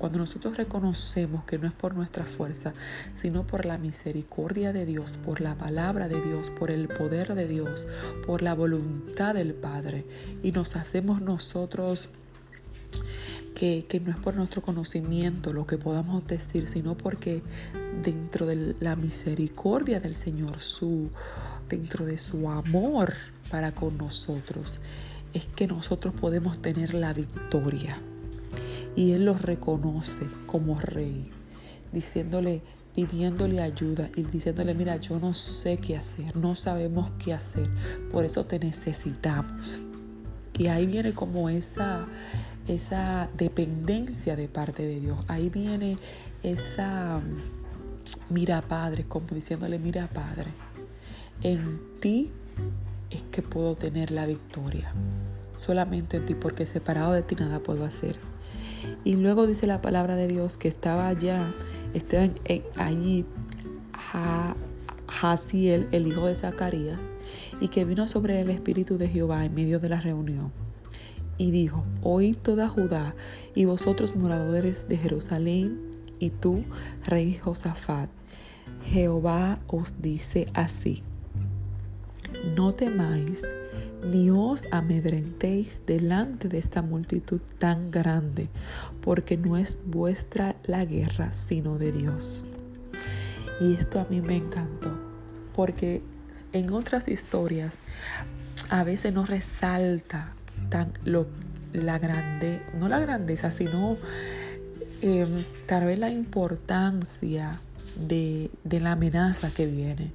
Cuando 0.00 0.20
nosotros 0.20 0.56
reconocemos 0.56 1.44
que 1.44 1.58
no 1.58 1.66
es 1.66 1.74
por 1.74 1.94
nuestra 1.94 2.24
fuerza, 2.24 2.72
sino 3.20 3.46
por 3.46 3.66
la 3.66 3.76
misericordia 3.76 4.72
de 4.72 4.86
Dios, 4.86 5.18
por 5.18 5.42
la 5.42 5.56
palabra 5.56 6.08
de 6.08 6.18
Dios, 6.22 6.48
por 6.48 6.70
el 6.70 6.88
poder 6.88 7.34
de 7.34 7.46
Dios, 7.46 7.86
por 8.26 8.40
la 8.40 8.54
voluntad 8.54 9.34
del 9.34 9.52
Padre, 9.52 10.06
y 10.42 10.52
nos 10.52 10.74
hacemos 10.74 11.20
nosotros 11.20 12.08
que, 13.54 14.00
no 14.02 14.10
es 14.10 14.16
por 14.16 14.36
nuestro 14.36 14.62
conocimiento 14.62 15.52
lo 15.52 15.66
que 15.66 15.76
podamos 15.76 16.26
decir, 16.26 16.66
sino 16.66 16.96
porque 16.96 17.42
dentro 18.02 18.46
de 18.46 18.74
la 18.80 18.96
misericordia 18.96 20.00
del 20.00 20.16
Señor, 20.16 20.60
su, 20.60 21.10
dentro 21.68 22.06
de 22.06 22.16
su 22.16 22.48
amor 22.48 23.12
para 23.50 23.72
con 23.72 23.98
nosotros, 23.98 24.80
es 25.34 25.44
que 25.44 25.66
nosotros 25.66 26.14
podemos 26.14 26.62
tener 26.62 26.94
la 26.94 27.12
victoria 27.12 27.98
y 28.96 29.12
Él 29.12 29.24
los 29.24 29.42
reconoce 29.42 30.26
como 30.46 30.78
rey, 30.78 31.30
diciéndole, 31.92 32.62
pidiéndole 32.94 33.60
ayuda 33.60 34.10
y 34.16 34.22
diciéndole, 34.22 34.74
mira, 34.74 34.96
yo 34.96 35.18
no 35.18 35.34
sé 35.34 35.78
qué 35.78 35.96
hacer, 35.96 36.36
no 36.36 36.54
sabemos 36.54 37.10
qué 37.22 37.32
hacer, 37.32 37.68
por 38.10 38.24
eso 38.24 38.44
te 38.44 38.58
necesitamos. 38.58 39.82
Y 40.58 40.66
ahí 40.66 40.86
viene 40.86 41.12
como 41.12 41.48
esa, 41.48 42.06
esa 42.68 43.30
dependencia 43.36 44.36
de 44.36 44.48
parte 44.48 44.84
de 44.84 45.00
Dios, 45.00 45.18
ahí 45.28 45.48
viene 45.48 45.96
esa, 46.42 47.20
mira 48.28 48.62
Padre, 48.62 49.04
como 49.06 49.28
diciéndole, 49.28 49.78
mira 49.78 50.08
Padre, 50.08 50.50
en 51.42 51.80
ti 52.00 52.30
es 53.10 53.22
que 53.30 53.42
puedo 53.42 53.74
tener 53.74 54.10
la 54.10 54.26
victoria. 54.26 54.92
Solamente 55.56 56.16
en 56.16 56.26
ti, 56.26 56.34
porque 56.34 56.64
separado 56.64 57.12
de 57.12 57.22
ti 57.22 57.34
nada 57.34 57.60
puedo 57.60 57.84
hacer. 57.84 58.16
Y 59.04 59.14
luego 59.14 59.46
dice 59.46 59.66
la 59.66 59.80
palabra 59.80 60.16
de 60.16 60.28
Dios 60.28 60.56
que 60.56 60.68
estaba 60.68 61.08
allá, 61.08 61.52
estaba 61.94 62.28
allí 62.76 63.24
Jaciel, 65.08 65.88
el 65.92 66.06
hijo 66.06 66.26
de 66.26 66.34
Zacarías, 66.34 67.10
y 67.60 67.68
que 67.68 67.84
vino 67.84 68.08
sobre 68.08 68.40
el 68.40 68.50
Espíritu 68.50 68.98
de 68.98 69.08
Jehová 69.08 69.44
en 69.44 69.54
medio 69.54 69.80
de 69.80 69.88
la 69.88 70.00
reunión. 70.00 70.52
Y 71.36 71.50
dijo, 71.50 71.84
oíd 72.02 72.36
toda 72.36 72.68
Judá 72.68 73.14
y 73.54 73.64
vosotros 73.64 74.16
moradores 74.16 74.88
de 74.88 74.96
Jerusalén, 74.96 75.90
y 76.18 76.30
tú, 76.30 76.64
rey 77.06 77.34
Josafat, 77.34 78.10
Jehová 78.84 79.58
os 79.66 80.00
dice 80.00 80.46
así, 80.54 81.02
no 82.56 82.72
temáis 82.72 83.46
ni 84.04 84.30
os 84.30 84.66
amedrentéis 84.70 85.82
delante 85.86 86.48
de 86.48 86.58
esta 86.58 86.82
multitud 86.82 87.40
tan 87.58 87.90
grande, 87.90 88.48
porque 89.00 89.36
no 89.36 89.56
es 89.56 89.80
vuestra 89.86 90.56
la 90.64 90.84
guerra, 90.84 91.32
sino 91.32 91.78
de 91.78 91.92
Dios. 91.92 92.46
Y 93.60 93.74
esto 93.74 94.00
a 94.00 94.06
mí 94.08 94.20
me 94.20 94.36
encantó, 94.36 94.98
porque 95.54 96.02
en 96.52 96.72
otras 96.72 97.08
historias 97.08 97.78
a 98.70 98.84
veces 98.84 99.12
no 99.12 99.26
resalta 99.26 100.32
tan 100.68 100.92
lo, 101.04 101.26
la 101.72 101.98
grande, 101.98 102.62
no 102.78 102.88
la 102.88 103.00
grandeza, 103.00 103.50
sino 103.50 103.98
em, 105.02 105.44
tal 105.66 105.86
vez 105.86 105.98
la 105.98 106.10
importancia 106.10 107.60
de, 107.96 108.50
la 108.64 108.92
amenaza 108.92 109.50
que 109.50 109.66
viene. 109.66 110.12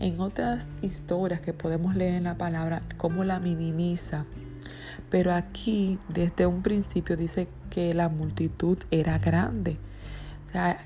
En 0.00 0.20
otras 0.20 0.68
historias 0.82 1.40
que 1.40 1.52
podemos 1.52 1.96
leer 1.96 2.14
en 2.14 2.24
la 2.24 2.36
palabra, 2.36 2.82
cómo 2.96 3.24
la 3.24 3.40
minimiza. 3.40 4.24
Pero 5.10 5.32
aquí, 5.32 5.98
desde 6.08 6.46
un 6.46 6.62
principio, 6.62 7.16
dice 7.16 7.48
que 7.70 7.94
la 7.94 8.08
multitud 8.08 8.78
era 8.90 9.18
grande. 9.18 9.76
Ah, 10.54 10.78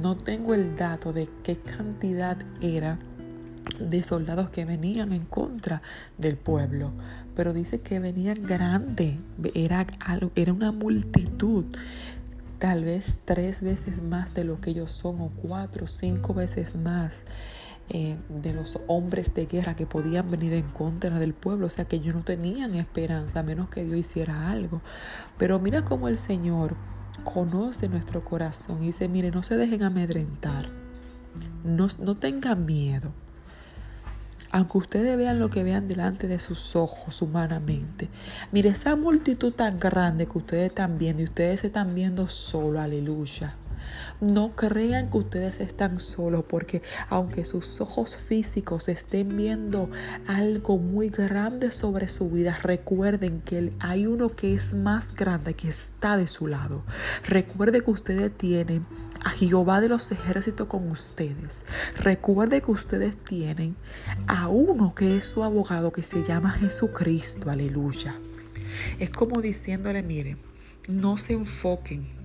no 0.00 0.16
tengo 0.16 0.54
el 0.54 0.76
dato 0.76 1.12
de 1.12 1.28
qué 1.42 1.56
cantidad 1.56 2.36
era 2.60 2.98
de 3.78 4.02
soldados 4.02 4.50
que 4.50 4.64
venían 4.64 5.12
en 5.12 5.24
contra 5.24 5.82
del 6.18 6.36
pueblo, 6.36 6.92
pero 7.34 7.52
dice 7.52 7.80
que 7.80 7.98
venían 7.98 8.42
grande, 8.42 9.18
era, 9.54 9.86
era 10.34 10.52
una 10.52 10.72
multitud 10.72 11.64
tal 12.62 12.84
vez 12.84 13.18
tres 13.24 13.60
veces 13.60 14.00
más 14.00 14.34
de 14.34 14.44
lo 14.44 14.60
que 14.60 14.70
ellos 14.70 14.92
son 14.92 15.20
o 15.20 15.30
cuatro, 15.30 15.88
cinco 15.88 16.32
veces 16.32 16.76
más 16.76 17.24
eh, 17.88 18.16
de 18.28 18.54
los 18.54 18.78
hombres 18.86 19.34
de 19.34 19.46
guerra 19.46 19.74
que 19.74 19.84
podían 19.84 20.30
venir 20.30 20.52
en 20.52 20.70
contra 20.70 21.18
del 21.18 21.34
pueblo. 21.34 21.66
O 21.66 21.70
sea 21.70 21.86
que 21.86 21.96
ellos 21.96 22.14
no 22.14 22.22
tenían 22.22 22.76
esperanza 22.76 23.40
a 23.40 23.42
menos 23.42 23.68
que 23.68 23.82
Dios 23.82 23.98
hiciera 23.98 24.48
algo. 24.48 24.80
Pero 25.38 25.58
mira 25.58 25.84
cómo 25.84 26.06
el 26.06 26.18
Señor 26.18 26.76
conoce 27.24 27.88
nuestro 27.88 28.22
corazón 28.22 28.80
y 28.84 28.86
dice, 28.86 29.08
mire, 29.08 29.32
no 29.32 29.42
se 29.42 29.56
dejen 29.56 29.82
amedrentar, 29.82 30.70
no, 31.64 31.88
no 31.98 32.16
tengan 32.16 32.64
miedo 32.64 33.12
aunque 34.52 34.78
ustedes 34.78 35.16
vean 35.16 35.38
lo 35.38 35.48
que 35.50 35.64
vean 35.64 35.88
delante 35.88 36.28
de 36.28 36.38
sus 36.38 36.76
ojos 36.76 37.22
humanamente. 37.22 38.08
Mire, 38.52 38.68
esa 38.68 38.94
multitud 38.96 39.52
tan 39.52 39.80
grande 39.80 40.26
que 40.26 40.38
ustedes 40.38 40.68
están 40.68 40.98
viendo 40.98 41.22
y 41.22 41.24
ustedes 41.24 41.60
se 41.60 41.68
están 41.68 41.94
viendo 41.94 42.28
solo, 42.28 42.80
aleluya. 42.80 43.56
No 44.20 44.54
crean 44.54 45.10
que 45.10 45.18
ustedes 45.18 45.60
están 45.60 46.00
solos 46.00 46.44
porque 46.48 46.82
aunque 47.08 47.44
sus 47.44 47.80
ojos 47.80 48.16
físicos 48.16 48.88
estén 48.88 49.36
viendo 49.36 49.90
algo 50.26 50.78
muy 50.78 51.08
grande 51.08 51.70
sobre 51.70 52.08
su 52.08 52.30
vida, 52.30 52.58
recuerden 52.62 53.40
que 53.40 53.72
hay 53.80 54.06
uno 54.06 54.30
que 54.30 54.54
es 54.54 54.74
más 54.74 55.14
grande 55.14 55.54
que 55.54 55.68
está 55.68 56.16
de 56.16 56.26
su 56.26 56.46
lado. 56.46 56.82
Recuerde 57.26 57.82
que 57.82 57.90
ustedes 57.90 58.36
tienen 58.36 58.86
a 59.24 59.30
Jehová 59.30 59.80
de 59.80 59.88
los 59.88 60.10
ejércitos 60.10 60.66
con 60.66 60.90
ustedes. 60.90 61.64
Recuerde 61.96 62.60
que 62.60 62.70
ustedes 62.70 63.16
tienen 63.24 63.76
a 64.26 64.48
uno 64.48 64.94
que 64.94 65.16
es 65.16 65.26
su 65.26 65.44
abogado 65.44 65.92
que 65.92 66.02
se 66.02 66.22
llama 66.22 66.50
Jesucristo. 66.52 67.50
Aleluya. 67.50 68.14
Es 68.98 69.10
como 69.10 69.40
diciéndole, 69.40 70.02
miren, 70.02 70.38
no 70.88 71.16
se 71.16 71.34
enfoquen 71.34 72.21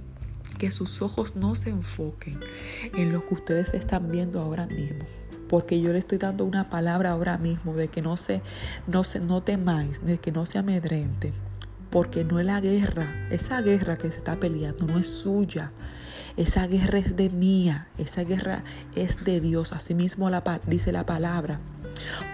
que 0.58 0.72
sus 0.72 1.02
ojos 1.02 1.36
no 1.36 1.56
se 1.56 1.70
enfoquen 1.70 2.40
en 2.96 3.14
lo 3.14 3.26
que 3.26 3.36
ustedes 3.36 3.74
están 3.74 4.12
viendo 4.12 4.42
ahora 4.42 4.66
mismo. 4.68 5.06
Porque 5.48 5.80
yo 5.80 5.94
le 5.94 6.00
estoy 6.00 6.18
dando 6.18 6.44
una 6.44 6.70
palabra 6.70 7.12
ahora 7.12 7.38
mismo 7.38 7.74
de 7.74 7.88
que 7.88 8.02
no 8.02 8.18
se, 8.18 8.42
no 8.86 9.04
se, 9.04 9.20
no 9.20 9.42
temáis, 9.42 10.04
de 10.06 10.18
que 10.18 10.32
no 10.32 10.46
se 10.46 10.58
amedrente. 10.58 11.32
Porque 11.90 12.26
no 12.26 12.40
es 12.40 12.46
la 12.46 12.60
guerra, 12.60 13.08
esa 13.32 13.62
guerra 13.62 13.98
que 13.98 14.12
se 14.12 14.18
está 14.18 14.38
peleando 14.40 14.88
no 14.88 15.00
es 15.00 15.10
suya. 15.10 15.72
Esa 16.36 16.68
guerra 16.68 17.00
es 17.00 17.16
de 17.16 17.30
mía, 17.30 17.88
esa 17.98 18.24
guerra 18.24 18.64
es 18.94 19.24
de 19.24 19.40
Dios. 19.40 19.72
Asimismo 19.72 20.30
la, 20.30 20.44
dice 20.68 20.92
la 20.92 21.06
palabra 21.06 21.62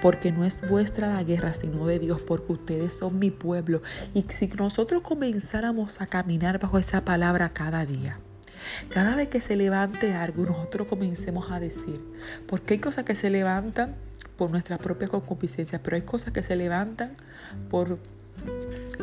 porque 0.01 0.31
no 0.31 0.45
es 0.45 0.67
vuestra 0.67 1.13
la 1.13 1.23
guerra, 1.23 1.53
sino 1.53 1.85
de 1.87 1.99
Dios, 1.99 2.21
porque 2.21 2.53
ustedes 2.53 2.97
son 2.97 3.19
mi 3.19 3.31
pueblo. 3.31 3.81
Y 4.13 4.25
si 4.29 4.47
nosotros 4.47 5.01
comenzáramos 5.01 6.01
a 6.01 6.07
caminar 6.07 6.59
bajo 6.59 6.77
esa 6.77 7.05
palabra 7.05 7.49
cada 7.49 7.85
día, 7.85 8.17
cada 8.89 9.15
vez 9.15 9.27
que 9.27 9.41
se 9.41 9.55
levante 9.55 10.13
algo, 10.13 10.45
nosotros 10.45 10.87
comencemos 10.87 11.51
a 11.51 11.59
decir, 11.59 12.01
porque 12.47 12.75
hay 12.75 12.79
cosas 12.79 13.03
que 13.03 13.15
se 13.15 13.29
levantan 13.29 13.95
por 14.37 14.51
nuestra 14.51 14.77
propia 14.77 15.07
concupiscencia, 15.07 15.81
pero 15.81 15.95
hay 15.95 16.03
cosas 16.03 16.33
que 16.33 16.43
se 16.43 16.55
levantan 16.55 17.15
por 17.69 17.99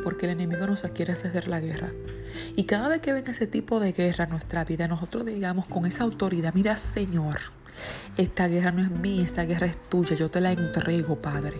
porque 0.02 0.26
el 0.26 0.32
enemigo 0.32 0.66
nos 0.66 0.82
quiere 0.82 1.12
hacer 1.12 1.48
la 1.48 1.60
guerra. 1.60 1.92
Y 2.56 2.64
cada 2.64 2.88
vez 2.88 3.00
que 3.00 3.12
venga 3.12 3.32
ese 3.32 3.46
tipo 3.46 3.80
de 3.80 3.92
guerra 3.92 4.24
en 4.24 4.30
nuestra 4.30 4.64
vida, 4.64 4.88
nosotros 4.88 5.26
digamos 5.26 5.66
con 5.66 5.86
esa 5.86 6.04
autoridad, 6.04 6.54
mira 6.54 6.76
Señor, 6.76 7.38
esta 8.16 8.48
guerra 8.48 8.72
no 8.72 8.82
es 8.82 8.90
mía, 8.90 9.24
esta 9.24 9.44
guerra 9.44 9.66
es 9.66 9.76
tuya, 9.88 10.16
yo 10.16 10.30
te 10.30 10.40
la 10.40 10.52
entrego, 10.52 11.16
Padre. 11.20 11.58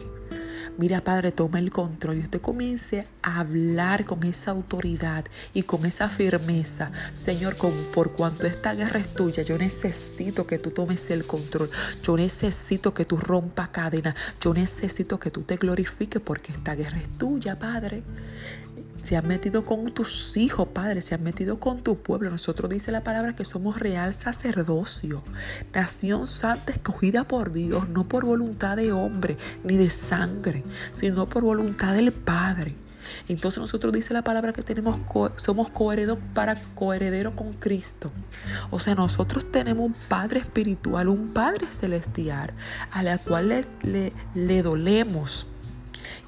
Mira, 0.78 1.02
Padre, 1.02 1.30
toma 1.30 1.58
el 1.58 1.70
control 1.70 2.16
y 2.16 2.20
usted 2.20 2.40
comience 2.40 3.06
a 3.22 3.40
hablar 3.40 4.06
con 4.06 4.22
esa 4.22 4.52
autoridad 4.52 5.26
y 5.52 5.64
con 5.64 5.84
esa 5.84 6.08
firmeza. 6.08 6.90
Señor, 7.14 7.56
por 7.92 8.12
cuanto 8.12 8.46
esta 8.46 8.74
guerra 8.74 8.98
es 8.98 9.12
tuya, 9.12 9.42
yo 9.42 9.58
necesito 9.58 10.46
que 10.46 10.58
tú 10.58 10.70
tomes 10.70 11.10
el 11.10 11.26
control. 11.26 11.70
Yo 12.02 12.16
necesito 12.16 12.94
que 12.94 13.04
tú 13.04 13.18
rompas 13.18 13.68
cadena. 13.68 14.14
Yo 14.40 14.54
necesito 14.54 15.20
que 15.20 15.30
tú 15.30 15.42
te 15.42 15.56
glorifiques 15.56 16.22
porque 16.22 16.52
esta 16.52 16.74
guerra 16.74 16.98
es 16.98 17.10
tuya, 17.18 17.58
Padre 17.58 18.02
se 19.02 19.16
han 19.16 19.26
metido 19.26 19.64
con 19.64 19.92
tus 19.92 20.36
hijos, 20.36 20.68
Padre, 20.68 21.02
se 21.02 21.14
han 21.14 21.22
metido 21.22 21.58
con 21.58 21.80
tu 21.80 21.96
pueblo. 21.98 22.30
Nosotros 22.30 22.70
dice 22.70 22.92
la 22.92 23.02
palabra 23.02 23.34
que 23.34 23.44
somos 23.44 23.78
real 23.78 24.14
sacerdocio, 24.14 25.22
nación 25.74 26.26
santa 26.26 26.72
escogida 26.72 27.24
por 27.24 27.52
Dios, 27.52 27.88
no 27.88 28.04
por 28.08 28.24
voluntad 28.24 28.76
de 28.76 28.92
hombre 28.92 29.36
ni 29.64 29.76
de 29.76 29.90
sangre, 29.90 30.64
sino 30.92 31.28
por 31.28 31.42
voluntad 31.42 31.94
del 31.94 32.12
Padre. 32.12 32.76
Entonces 33.28 33.60
nosotros 33.60 33.92
dice 33.92 34.14
la 34.14 34.22
palabra 34.22 34.52
que 34.52 34.62
tenemos 34.62 35.00
somos 35.36 35.70
coherederos 35.70 36.18
para 36.34 36.62
coherederos 36.74 37.34
con 37.34 37.52
Cristo. 37.54 38.12
O 38.70 38.78
sea, 38.78 38.94
nosotros 38.94 39.50
tenemos 39.50 39.86
un 39.86 39.96
Padre 40.08 40.40
espiritual, 40.40 41.08
un 41.08 41.32
Padre 41.32 41.66
celestial, 41.66 42.52
a 42.92 43.02
la 43.02 43.18
cual 43.18 43.66
le, 43.82 44.12
le 44.34 44.62
dolemos 44.62 45.46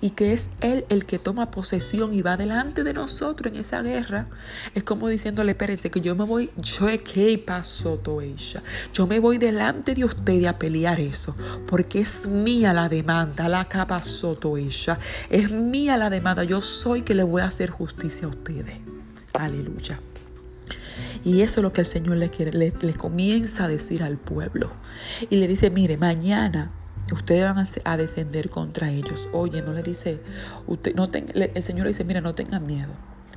y 0.02 0.10
que 0.10 0.32
es 0.32 0.48
Él 0.60 0.84
el 0.88 1.06
que 1.06 1.20
toma 1.20 1.50
posesión 1.52 2.12
y 2.12 2.22
va 2.22 2.36
delante 2.36 2.82
de 2.82 2.92
nosotros 2.92 3.52
en 3.52 3.60
esa 3.60 3.82
guerra, 3.82 4.26
es 4.74 4.82
como 4.82 5.08
diciéndole, 5.08 5.52
espérense, 5.52 5.90
que 5.90 6.00
yo 6.00 6.16
me 6.16 6.24
voy, 6.24 6.50
yo 6.56 6.88
que 7.04 7.38
pasó 7.38 7.96
todo 7.98 8.20
ella, 8.20 8.62
yo 8.92 9.06
me 9.06 9.20
voy 9.20 9.38
delante 9.38 9.94
de 9.94 10.04
ustedes 10.04 10.46
a 10.46 10.58
pelear 10.58 10.98
eso, 10.98 11.36
porque 11.68 12.00
es 12.00 12.26
mía 12.26 12.72
la 12.72 12.88
demanda, 12.88 13.48
la 13.48 13.68
capa 13.68 14.02
soto 14.02 14.56
ella, 14.56 14.98
es 15.30 15.52
mía 15.52 15.96
la 15.96 16.10
demanda, 16.10 16.42
yo 16.42 16.60
soy 16.60 17.02
que 17.02 17.14
le 17.14 17.22
voy 17.22 17.42
a 17.42 17.46
hacer 17.46 17.70
justicia 17.70 18.26
a 18.26 18.30
ustedes. 18.30 18.74
Aleluya. 19.32 20.00
Y 21.24 21.42
eso 21.42 21.60
es 21.60 21.62
lo 21.62 21.72
que 21.72 21.80
el 21.80 21.86
Señor 21.86 22.16
le, 22.16 22.28
quiere, 22.28 22.52
le, 22.52 22.72
le 22.80 22.94
comienza 22.94 23.64
a 23.64 23.68
decir 23.68 24.02
al 24.02 24.18
pueblo. 24.18 24.72
Y 25.30 25.36
le 25.36 25.46
dice, 25.46 25.70
mire, 25.70 25.96
mañana 25.96 26.72
ustedes 27.10 27.42
van 27.42 27.66
a, 27.84 27.96
descender 27.96 28.50
contra 28.50 28.90
ellos. 28.90 29.28
Oye, 29.32 29.62
no 29.62 29.72
le 29.72 29.82
dice, 29.82 30.20
usted, 30.66 30.94
no 30.94 31.10
el 31.12 31.62
Señor 31.64 31.84
le 31.84 31.90
dice, 31.90 32.04
mira, 32.04 32.20
no 32.20 32.34
tengan 32.34 32.66
miedo. 32.66 32.92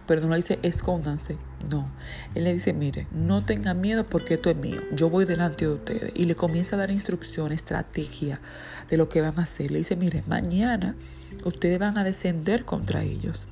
Pero 0.07 0.21
no 0.21 0.29
le 0.29 0.37
dice, 0.37 0.59
escóndanse. 0.61 1.37
No. 1.69 1.89
Él 2.35 2.43
le 2.43 2.53
dice, 2.53 2.73
mire, 2.73 3.07
no 3.11 3.43
tengan 3.43 3.81
miedo 3.81 4.05
porque 4.05 4.35
esto 4.35 4.49
es 4.51 4.55
mío. 4.55 4.81
Yo 4.91 5.09
voy 5.09 5.25
delante 5.25 5.65
de 5.65 5.73
ustedes. 5.73 6.11
Y 6.15 6.25
le 6.25 6.35
comienza 6.35 6.75
a 6.75 6.79
dar 6.79 6.91
instrucción, 6.91 7.51
estrategia 7.51 8.39
de 8.89 8.97
lo 8.97 9.09
que 9.09 9.21
van 9.21 9.39
a 9.39 9.43
hacer. 9.43 9.71
Le 9.71 9.79
dice, 9.79 9.95
mire, 9.95 10.23
mañana 10.27 10.95
ustedes 11.43 11.79
van 11.79 11.97
a 11.97 12.03
descender 12.03 12.65
contra 12.65 13.01
ellos. 13.01 13.47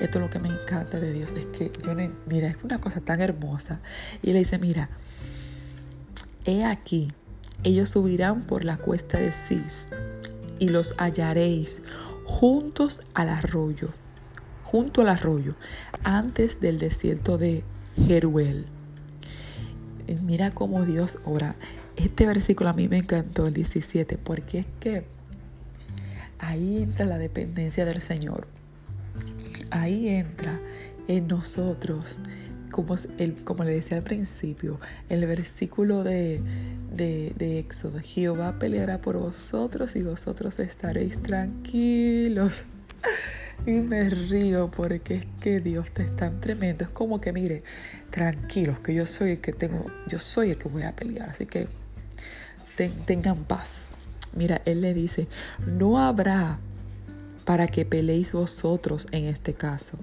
Esto 0.00 0.18
es 0.18 0.24
lo 0.24 0.30
que 0.30 0.40
me 0.40 0.48
encanta 0.48 0.98
de 0.98 1.12
Dios. 1.12 1.32
Es 1.32 1.46
que 1.46 1.70
yo, 1.84 1.94
mira, 2.26 2.48
es 2.48 2.56
una 2.64 2.78
cosa 2.78 3.00
tan 3.00 3.20
hermosa. 3.20 3.80
Y 4.22 4.32
le 4.32 4.40
dice, 4.40 4.58
mira, 4.58 4.90
he 6.44 6.64
aquí 6.64 7.12
ellos 7.64 7.90
subirán 7.90 8.42
por 8.42 8.64
la 8.64 8.76
cuesta 8.76 9.18
de 9.18 9.32
Cis 9.32 9.88
y 10.58 10.68
los 10.68 10.94
hallaréis 10.98 11.82
juntos 12.24 13.02
al 13.14 13.28
arroyo, 13.28 13.90
junto 14.64 15.02
al 15.02 15.08
arroyo, 15.08 15.54
antes 16.02 16.60
del 16.60 16.78
desierto 16.78 17.38
de 17.38 17.64
Jeruel. 17.96 18.66
Mira 20.22 20.50
cómo 20.50 20.84
Dios 20.84 21.18
ora. 21.24 21.56
Este 21.96 22.26
versículo 22.26 22.70
a 22.70 22.72
mí 22.72 22.88
me 22.88 22.98
encantó, 22.98 23.46
el 23.46 23.54
17, 23.54 24.18
porque 24.18 24.60
es 24.60 24.66
que 24.80 25.04
ahí 26.38 26.82
entra 26.82 27.06
la 27.06 27.18
dependencia 27.18 27.84
del 27.84 28.02
Señor. 28.02 28.46
Ahí 29.70 30.08
entra 30.08 30.60
en 31.08 31.28
nosotros 31.28 32.18
como, 32.72 32.96
el, 33.18 33.34
como 33.44 33.62
le 33.62 33.72
decía 33.72 33.98
al 33.98 34.02
principio, 34.02 34.80
el 35.08 35.24
versículo 35.26 36.02
de, 36.02 36.42
de, 36.92 37.32
de 37.36 37.60
Éxodo, 37.60 38.00
Jehová 38.00 38.58
peleará 38.58 39.00
por 39.00 39.16
vosotros 39.16 39.94
y 39.94 40.02
vosotros 40.02 40.58
estaréis 40.58 41.22
tranquilos. 41.22 42.64
Y 43.64 43.70
me 43.70 44.10
río 44.10 44.72
porque 44.72 45.14
es 45.18 45.26
que 45.40 45.60
Dios 45.60 45.92
te 45.92 46.02
es 46.02 46.16
tan 46.16 46.40
tremendo. 46.40 46.82
Es 46.82 46.90
como 46.90 47.20
que, 47.20 47.32
mire, 47.32 47.62
tranquilos, 48.10 48.80
que 48.80 48.92
yo 48.92 49.06
soy 49.06 49.32
el 49.32 49.40
que 49.40 49.52
tengo, 49.52 49.86
yo 50.08 50.18
soy 50.18 50.50
el 50.50 50.58
que 50.58 50.68
voy 50.68 50.82
a 50.82 50.96
pelear. 50.96 51.30
Así 51.30 51.46
que 51.46 51.68
tengan 53.06 53.44
paz. 53.44 53.92
Mira, 54.34 54.62
Él 54.64 54.80
le 54.80 54.94
dice, 54.94 55.28
no 55.64 56.00
habrá 56.00 56.58
para 57.44 57.68
que 57.68 57.84
peleéis 57.84 58.32
vosotros 58.32 59.06
en 59.12 59.26
este 59.26 59.54
caso 59.54 59.96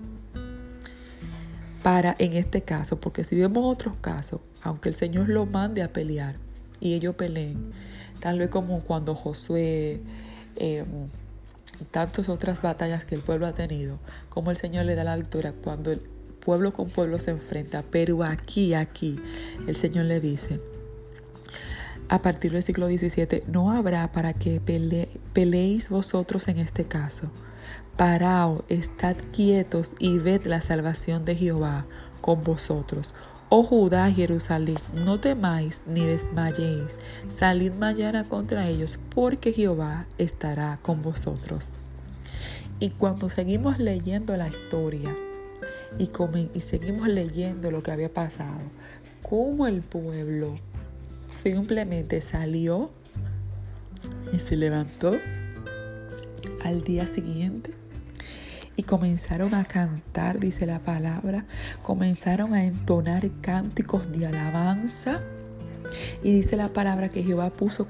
para 1.83 2.15
en 2.19 2.33
este 2.33 2.61
caso, 2.61 2.99
porque 2.99 3.23
si 3.23 3.35
vemos 3.35 3.63
otros 3.65 3.95
casos, 3.97 4.41
aunque 4.61 4.89
el 4.89 4.95
Señor 4.95 5.29
lo 5.29 5.45
mande 5.45 5.81
a 5.81 5.93
pelear 5.93 6.35
y 6.79 6.93
ellos 6.93 7.15
peleen, 7.15 7.71
tal 8.19 8.39
vez 8.39 8.49
como 8.49 8.81
cuando 8.81 9.15
Josué, 9.15 10.01
eh, 10.55 10.85
tantas 11.91 12.29
otras 12.29 12.61
batallas 12.61 13.05
que 13.05 13.15
el 13.15 13.21
pueblo 13.21 13.47
ha 13.47 13.53
tenido, 13.53 13.99
como 14.29 14.51
el 14.51 14.57
Señor 14.57 14.85
le 14.85 14.95
da 14.95 15.03
la 15.03 15.15
victoria 15.15 15.53
cuando 15.53 15.91
el 15.91 15.99
pueblo 15.99 16.73
con 16.73 16.89
pueblo 16.89 17.19
se 17.19 17.31
enfrenta, 17.31 17.83
pero 17.89 18.23
aquí, 18.23 18.73
aquí, 18.73 19.19
el 19.67 19.75
Señor 19.75 20.05
le 20.05 20.19
dice, 20.19 20.59
a 22.09 22.21
partir 22.21 22.51
del 22.51 22.63
siglo 22.63 22.87
XVII, 22.87 23.43
no 23.47 23.71
habrá 23.71 24.11
para 24.11 24.33
que 24.33 24.59
peleéis 25.33 25.89
vosotros 25.89 26.47
en 26.47 26.57
este 26.57 26.85
caso 26.85 27.31
Paraos, 27.99 28.63
estad 28.69 29.17
quietos 29.33 29.93
y 29.99 30.19
ved 30.19 30.45
la 30.45 30.61
salvación 30.61 31.25
de 31.25 31.35
Jehová 31.35 31.85
con 32.21 32.45
vosotros. 32.45 33.13
Oh 33.49 33.61
Judá, 33.61 34.09
Jerusalén, 34.09 34.77
no 35.03 35.19
temáis 35.19 35.81
ni 35.85 36.05
desmayéis, 36.05 36.97
salid 37.27 37.73
mañana 37.73 38.23
contra 38.23 38.69
ellos, 38.69 38.97
porque 39.13 39.51
Jehová 39.51 40.05
estará 40.17 40.79
con 40.81 41.01
vosotros. 41.01 41.73
Y 42.79 42.91
cuando 42.91 43.29
seguimos 43.29 43.79
leyendo 43.79 44.37
la 44.37 44.47
historia 44.47 45.13
y, 45.97 46.09
y 46.53 46.61
seguimos 46.61 47.09
leyendo 47.09 47.69
lo 47.69 47.83
que 47.83 47.91
había 47.91 48.13
pasado, 48.13 48.61
cómo 49.27 49.67
el 49.67 49.81
pueblo 49.81 50.55
simplemente 51.33 52.21
salió 52.21 52.91
y 54.31 54.39
se 54.39 54.55
levantó 54.55 55.17
al 56.63 56.81
día 56.83 57.05
siguiente 57.05 57.78
y 58.79 58.83
comenzaron 58.83 59.55
a 59.55 59.65
cantar, 59.65 60.39
dice 60.39 60.65
la 60.65 60.79
palabra, 60.79 61.45
comenzaron 61.81 62.53
a 62.53 62.63
entonar 62.63 63.29
cánticos 63.41 64.09
de 64.13 64.25
alabanza. 64.25 65.19
Y 66.23 66.31
dice 66.31 66.55
la 66.55 66.71
palabra 66.71 67.09
que 67.09 67.21
Jehová 67.21 67.49
puso, 67.49 67.89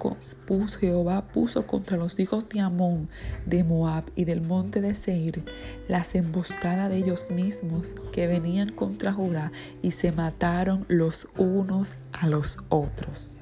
contra 1.68 1.96
los 1.96 2.20
hijos 2.20 2.50
de 2.50 2.62
Amón, 2.62 3.08
de 3.46 3.64
Moab 3.64 4.06
y 4.16 4.26
del 4.26 4.42
monte 4.42 4.82
de 4.82 4.96
Seir 4.96 5.44
las 5.88 6.16
emboscadas 6.16 6.90
de 6.90 6.98
ellos 6.98 7.30
mismos 7.30 7.94
que 8.12 8.26
venían 8.26 8.70
contra 8.70 9.14
Judá 9.14 9.52
y 9.84 9.92
se 9.92 10.12
mataron 10.12 10.86
los 10.88 11.28
unos 11.38 11.94
a 12.14 12.26
los 12.26 12.58
otros. 12.70 13.38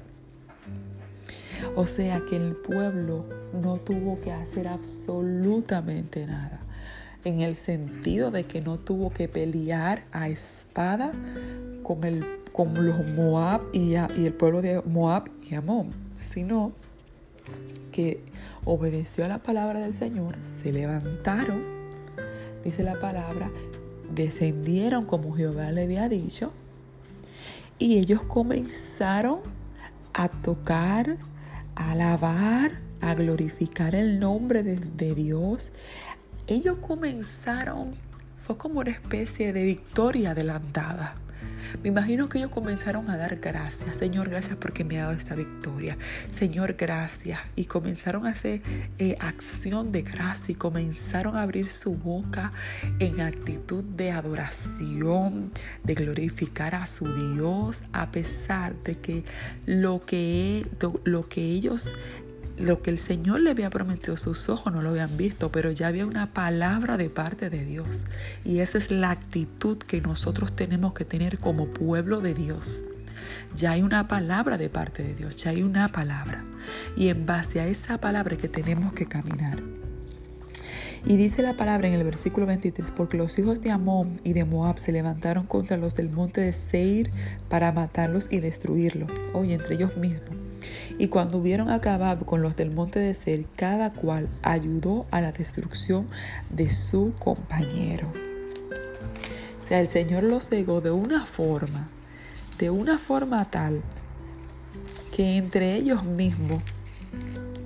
O 1.76 1.86
sea 1.86 2.20
que 2.28 2.36
el 2.36 2.56
pueblo 2.56 3.24
no 3.54 3.78
tuvo 3.78 4.20
que 4.20 4.32
hacer 4.32 4.68
absolutamente 4.68 6.26
nada 6.26 6.67
en 7.28 7.42
el 7.42 7.56
sentido 7.56 8.30
de 8.30 8.44
que 8.44 8.60
no 8.60 8.78
tuvo 8.78 9.10
que 9.10 9.28
pelear 9.28 10.04
a 10.12 10.28
espada 10.28 11.12
con, 11.82 12.04
el, 12.04 12.24
con 12.52 12.86
los 12.86 13.06
Moab 13.06 13.60
y, 13.72 13.94
el 13.94 14.32
pueblo 14.32 14.62
de 14.62 14.82
Moab 14.82 15.30
y 15.44 15.54
Amón, 15.54 15.90
sino 16.18 16.72
que 17.92 18.22
obedeció 18.64 19.24
a 19.24 19.28
la 19.28 19.42
palabra 19.42 19.80
del 19.80 19.94
Señor, 19.94 20.36
se 20.44 20.72
levantaron, 20.72 21.62
dice 22.64 22.82
la 22.82 22.98
palabra, 22.98 23.50
descendieron 24.14 25.04
como 25.04 25.34
Jehová 25.34 25.70
le 25.70 25.82
había 25.82 26.08
dicho, 26.08 26.52
y 27.78 27.98
ellos 27.98 28.22
comenzaron 28.22 29.40
a 30.14 30.28
tocar, 30.28 31.18
a 31.76 31.92
alabar, 31.92 32.80
a 33.00 33.14
glorificar 33.14 33.94
el 33.94 34.18
nombre 34.18 34.62
de 34.62 35.14
Dios, 35.14 35.72
ellos 36.48 36.78
comenzaron, 36.78 37.92
fue 38.38 38.56
como 38.56 38.80
una 38.80 38.90
especie 38.90 39.52
de 39.52 39.64
victoria 39.64 40.30
adelantada. 40.30 41.14
Me 41.82 41.90
imagino 41.90 42.28
que 42.28 42.38
ellos 42.38 42.50
comenzaron 42.50 43.10
a 43.10 43.16
dar 43.16 43.36
gracias. 43.36 43.96
Señor, 43.96 44.30
gracias 44.30 44.56
porque 44.56 44.84
me 44.84 44.98
ha 44.98 45.04
dado 45.04 45.16
esta 45.16 45.34
victoria. 45.34 45.98
Señor, 46.30 46.74
gracias. 46.74 47.40
Y 47.56 47.66
comenzaron 47.66 48.26
a 48.26 48.30
hacer 48.30 48.62
eh, 48.98 49.16
acción 49.20 49.92
de 49.92 50.02
gracia 50.02 50.52
y 50.52 50.54
comenzaron 50.54 51.36
a 51.36 51.42
abrir 51.42 51.68
su 51.68 51.96
boca 51.96 52.52
en 52.98 53.20
actitud 53.20 53.84
de 53.84 54.12
adoración, 54.12 55.52
de 55.84 55.94
glorificar 55.94 56.74
a 56.74 56.86
su 56.86 57.34
Dios, 57.34 57.84
a 57.92 58.10
pesar 58.10 58.74
de 58.82 58.96
que 58.96 59.24
lo 59.66 60.04
que, 60.04 60.66
lo 61.04 61.28
que 61.28 61.42
ellos 61.42 61.94
lo 62.58 62.82
que 62.82 62.90
el 62.90 62.98
Señor 62.98 63.40
le 63.40 63.50
había 63.50 63.70
prometido, 63.70 64.16
sus 64.16 64.48
ojos 64.48 64.72
no 64.72 64.82
lo 64.82 64.90
habían 64.90 65.16
visto, 65.16 65.50
pero 65.50 65.70
ya 65.70 65.88
había 65.88 66.06
una 66.06 66.32
palabra 66.32 66.96
de 66.96 67.10
parte 67.10 67.50
de 67.50 67.64
Dios. 67.64 68.04
Y 68.44 68.60
esa 68.60 68.78
es 68.78 68.90
la 68.90 69.10
actitud 69.10 69.78
que 69.78 70.00
nosotros 70.00 70.54
tenemos 70.54 70.94
que 70.94 71.04
tener 71.04 71.38
como 71.38 71.66
pueblo 71.66 72.20
de 72.20 72.34
Dios. 72.34 72.84
Ya 73.56 73.72
hay 73.72 73.82
una 73.82 74.08
palabra 74.08 74.58
de 74.58 74.68
parte 74.68 75.02
de 75.02 75.14
Dios, 75.14 75.36
ya 75.36 75.50
hay 75.50 75.62
una 75.62 75.88
palabra. 75.88 76.44
Y 76.96 77.08
en 77.08 77.26
base 77.26 77.60
a 77.60 77.66
esa 77.66 77.98
palabra 77.98 78.36
que 78.36 78.48
tenemos 78.48 78.92
que 78.92 79.06
caminar. 79.06 79.77
Y 81.04 81.16
dice 81.16 81.42
la 81.42 81.56
palabra 81.56 81.88
en 81.88 81.94
el 81.94 82.04
versículo 82.04 82.46
23, 82.46 82.90
porque 82.90 83.16
los 83.16 83.38
hijos 83.38 83.60
de 83.60 83.70
Amón 83.70 84.20
y 84.24 84.32
de 84.32 84.44
Moab 84.44 84.78
se 84.78 84.92
levantaron 84.92 85.46
contra 85.46 85.76
los 85.76 85.94
del 85.94 86.10
monte 86.10 86.40
de 86.40 86.52
Seir 86.52 87.10
para 87.48 87.72
matarlos 87.72 88.28
y 88.30 88.40
destruirlos, 88.40 89.10
hoy 89.32 89.52
entre 89.52 89.76
ellos 89.76 89.96
mismos. 89.96 90.30
Y 90.98 91.08
cuando 91.08 91.38
hubieron 91.38 91.70
acabado 91.70 92.26
con 92.26 92.42
los 92.42 92.56
del 92.56 92.72
monte 92.72 92.98
de 92.98 93.14
Ser, 93.14 93.44
cada 93.56 93.92
cual 93.92 94.28
ayudó 94.42 95.06
a 95.10 95.20
la 95.20 95.32
destrucción 95.32 96.08
de 96.50 96.68
su 96.68 97.14
compañero. 97.18 98.12
O 99.62 99.66
sea, 99.66 99.80
el 99.80 99.88
Señor 99.88 100.24
los 100.24 100.48
cegó 100.48 100.80
de 100.80 100.90
una 100.90 101.26
forma, 101.26 101.88
de 102.58 102.70
una 102.70 102.98
forma 102.98 103.44
tal, 103.50 103.82
que 105.14 105.36
entre 105.36 105.74
ellos 105.74 106.04
mismos 106.04 106.62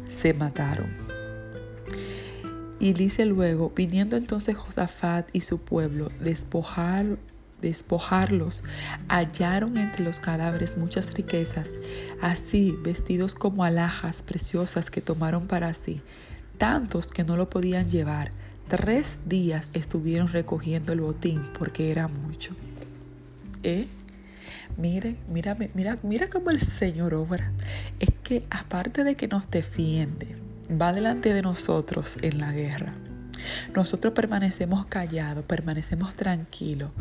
se 0.08 0.34
mataron. 0.34 1.11
Y 2.82 2.94
dice 2.94 3.26
luego, 3.26 3.72
viniendo 3.76 4.16
entonces 4.16 4.56
Josafat 4.56 5.28
y 5.32 5.42
su 5.42 5.60
pueblo, 5.60 6.10
despojar, 6.18 7.16
despojarlos, 7.60 8.64
hallaron 9.08 9.76
entre 9.78 10.02
los 10.02 10.18
cadáveres 10.18 10.76
muchas 10.76 11.14
riquezas, 11.14 11.74
así 12.20 12.76
vestidos 12.82 13.36
como 13.36 13.62
alhajas 13.62 14.22
preciosas 14.22 14.90
que 14.90 15.00
tomaron 15.00 15.46
para 15.46 15.72
sí, 15.74 16.00
tantos 16.58 17.06
que 17.06 17.22
no 17.22 17.36
lo 17.36 17.48
podían 17.48 17.88
llevar. 17.88 18.32
Tres 18.66 19.20
días 19.26 19.70
estuvieron 19.74 20.26
recogiendo 20.26 20.92
el 20.92 21.02
botín 21.02 21.40
porque 21.56 21.92
era 21.92 22.08
mucho. 22.08 22.50
¿Eh? 23.62 23.86
Miren, 24.76 25.18
mira, 25.28 25.56
mira, 25.74 25.98
mira 26.02 26.26
cómo 26.26 26.50
el 26.50 26.60
Señor 26.60 27.14
obra. 27.14 27.52
Es 28.00 28.10
que 28.24 28.44
aparte 28.50 29.04
de 29.04 29.14
que 29.14 29.28
nos 29.28 29.48
defiende, 29.48 30.34
va 30.80 30.92
delante 30.92 31.32
de 31.32 31.42
nosotros 31.42 32.16
en 32.22 32.38
la 32.38 32.52
guerra. 32.52 32.94
Nosotros 33.74 34.12
permanecemos 34.12 34.86
callados, 34.86 35.44
permanecemos 35.44 36.14
tranquilos, 36.14 36.92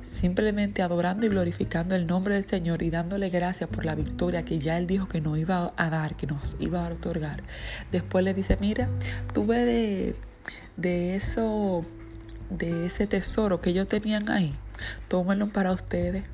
simplemente 0.00 0.82
adorando 0.82 1.26
y 1.26 1.28
glorificando 1.28 1.94
el 1.94 2.06
nombre 2.06 2.34
del 2.34 2.44
Señor 2.44 2.82
y 2.82 2.90
dándole 2.90 3.30
gracias 3.30 3.68
por 3.68 3.84
la 3.84 3.94
victoria 3.94 4.44
que 4.44 4.58
ya 4.58 4.78
Él 4.78 4.86
dijo 4.86 5.08
que 5.08 5.20
nos 5.20 5.38
iba 5.38 5.72
a 5.76 5.90
dar, 5.90 6.16
que 6.16 6.26
nos 6.26 6.56
iba 6.60 6.86
a 6.86 6.90
otorgar. 6.90 7.42
Después 7.90 8.24
le 8.24 8.34
dice, 8.34 8.56
mira, 8.60 8.88
tuve 9.34 9.64
de, 9.64 10.16
de 10.76 11.16
eso, 11.16 11.84
de 12.50 12.86
ese 12.86 13.06
tesoro 13.06 13.60
que 13.60 13.70
ellos 13.70 13.88
tenían 13.88 14.30
ahí, 14.30 14.52
tómenlo 15.08 15.48
para 15.48 15.72
ustedes 15.72 16.24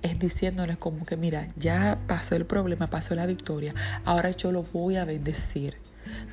es 0.00 0.18
diciéndoles 0.18 0.76
como 0.76 1.04
que 1.04 1.16
mira, 1.16 1.48
ya 1.56 1.98
pasó 2.06 2.36
el 2.36 2.46
problema, 2.46 2.86
pasó 2.86 3.14
la 3.14 3.26
victoria, 3.26 3.74
ahora 4.04 4.30
yo 4.30 4.52
lo 4.52 4.62
voy 4.62 4.96
a 4.96 5.04
bendecir 5.04 5.76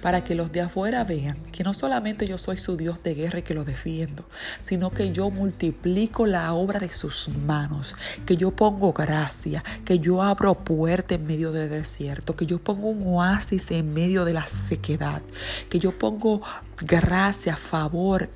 para 0.05 0.23
que 0.23 0.35
los 0.35 0.51
de 0.51 0.61
afuera 0.61 1.03
vean 1.03 1.35
que 1.51 1.63
no 1.63 1.73
solamente 1.73 2.27
yo 2.27 2.37
soy 2.37 2.59
su 2.59 2.77
Dios 2.77 3.01
de 3.01 3.15
guerra 3.15 3.39
y 3.39 3.41
que 3.41 3.55
lo 3.55 3.65
defiendo, 3.65 4.23
sino 4.61 4.91
que 4.91 5.11
yo 5.11 5.31
multiplico 5.31 6.27
la 6.27 6.53
obra 6.53 6.77
de 6.77 6.89
sus 6.89 7.29
manos, 7.29 7.95
que 8.23 8.37
yo 8.37 8.51
pongo 8.51 8.93
gracia, 8.93 9.63
que 9.83 9.97
yo 9.97 10.21
abro 10.21 10.53
puerta 10.63 11.15
en 11.15 11.25
medio 11.25 11.51
del 11.51 11.71
desierto, 11.71 12.35
que 12.35 12.45
yo 12.45 12.59
pongo 12.59 12.89
un 12.89 13.01
oasis 13.15 13.71
en 13.71 13.95
medio 13.95 14.25
de 14.25 14.33
la 14.33 14.45
sequedad, 14.45 15.23
que 15.71 15.79
yo 15.79 15.91
pongo 15.91 16.43
gracia, 16.81 17.55
favor 17.55 18.29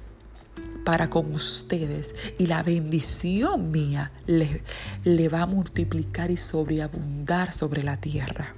para 0.84 1.12
con 1.12 1.36
ustedes 1.36 2.16
y 2.40 2.48
la 2.48 2.64
bendición 2.64 3.70
mía 3.70 4.12
le, 4.26 4.64
le 5.04 5.30
va 5.30 5.44
a 5.44 5.46
multiplicar 5.46 6.32
y 6.32 6.38
sobreabundar 6.38 7.54
sobre 7.54 7.84
la 7.84 7.98
tierra. 7.98 8.56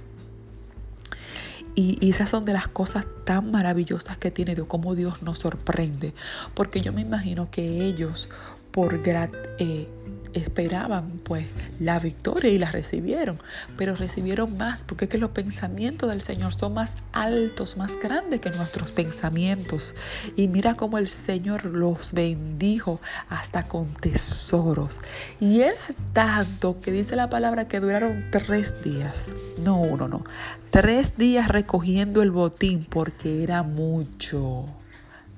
Y, 1.74 2.08
esas 2.08 2.30
son 2.30 2.44
de 2.44 2.52
las 2.52 2.68
cosas 2.68 3.06
tan 3.24 3.50
maravillosas 3.50 4.18
que 4.18 4.30
tiene 4.30 4.54
Dios, 4.54 4.66
cómo 4.66 4.94
Dios 4.94 5.22
nos 5.22 5.38
sorprende. 5.38 6.14
Porque 6.54 6.80
yo 6.80 6.92
me 6.92 7.00
imagino 7.00 7.50
que 7.50 7.84
ellos, 7.84 8.28
por 8.70 9.02
grat 9.02 9.34
eh, 9.58 9.88
esperaban 10.34 11.20
pues 11.24 11.46
la 11.78 11.98
victoria 11.98 12.50
y 12.50 12.58
la 12.58 12.70
recibieron, 12.70 13.38
pero 13.76 13.94
recibieron 13.94 14.56
más 14.56 14.82
porque 14.82 15.06
es 15.06 15.10
que 15.10 15.18
los 15.18 15.30
pensamientos 15.30 16.10
del 16.10 16.22
Señor 16.22 16.54
son 16.54 16.74
más 16.74 16.94
altos, 17.12 17.76
más 17.76 17.92
grandes 18.00 18.40
que 18.40 18.50
nuestros 18.50 18.92
pensamientos. 18.92 19.94
Y 20.36 20.48
mira 20.48 20.74
cómo 20.74 20.98
el 20.98 21.08
Señor 21.08 21.64
los 21.64 22.12
bendijo 22.12 23.00
hasta 23.28 23.68
con 23.68 23.92
tesoros. 23.94 25.00
Y 25.40 25.60
era 25.60 25.74
tanto 26.12 26.80
que 26.80 26.92
dice 26.92 27.16
la 27.16 27.30
palabra 27.30 27.68
que 27.68 27.80
duraron 27.80 28.26
tres 28.30 28.82
días. 28.82 29.28
No, 29.58 29.80
uno, 29.80 30.08
no. 30.08 30.24
Tres 30.70 31.16
días 31.18 31.48
recogiendo 31.48 32.22
el 32.22 32.30
botín 32.30 32.84
porque 32.88 33.42
era 33.42 33.62
mucho. 33.62 34.66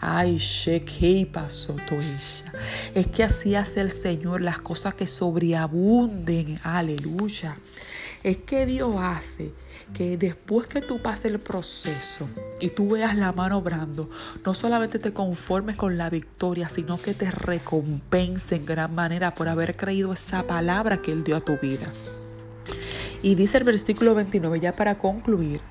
Ay, 0.06 0.38
pasó 1.32 1.76
Es 2.94 3.06
que 3.06 3.24
así 3.24 3.54
hace 3.54 3.80
el 3.80 3.90
Señor 3.90 4.42
las 4.42 4.58
cosas 4.58 4.92
que 4.92 5.06
sobreabunden. 5.06 6.60
Aleluya. 6.62 7.56
Es 8.22 8.36
que 8.36 8.66
Dios 8.66 8.94
hace 8.98 9.54
que 9.94 10.18
después 10.18 10.66
que 10.66 10.82
tú 10.82 11.00
pases 11.00 11.26
el 11.32 11.40
proceso 11.40 12.28
y 12.60 12.68
tú 12.68 12.90
veas 12.90 13.16
la 13.16 13.32
mano 13.32 13.58
obrando, 13.58 14.10
no 14.44 14.52
solamente 14.52 14.98
te 14.98 15.14
conformes 15.14 15.76
con 15.76 15.96
la 15.96 16.10
victoria, 16.10 16.68
sino 16.68 16.98
que 16.98 17.14
te 17.14 17.30
recompense 17.30 18.56
en 18.56 18.66
gran 18.66 18.94
manera 18.94 19.34
por 19.34 19.48
haber 19.48 19.74
creído 19.74 20.12
esa 20.12 20.42
palabra 20.42 21.00
que 21.00 21.12
Él 21.12 21.24
dio 21.24 21.36
a 21.36 21.40
tu 21.40 21.56
vida. 21.56 21.86
Y 23.22 23.36
dice 23.36 23.56
el 23.56 23.64
versículo 23.64 24.14
29, 24.14 24.60
ya 24.60 24.76
para 24.76 24.98
concluir, 24.98 25.62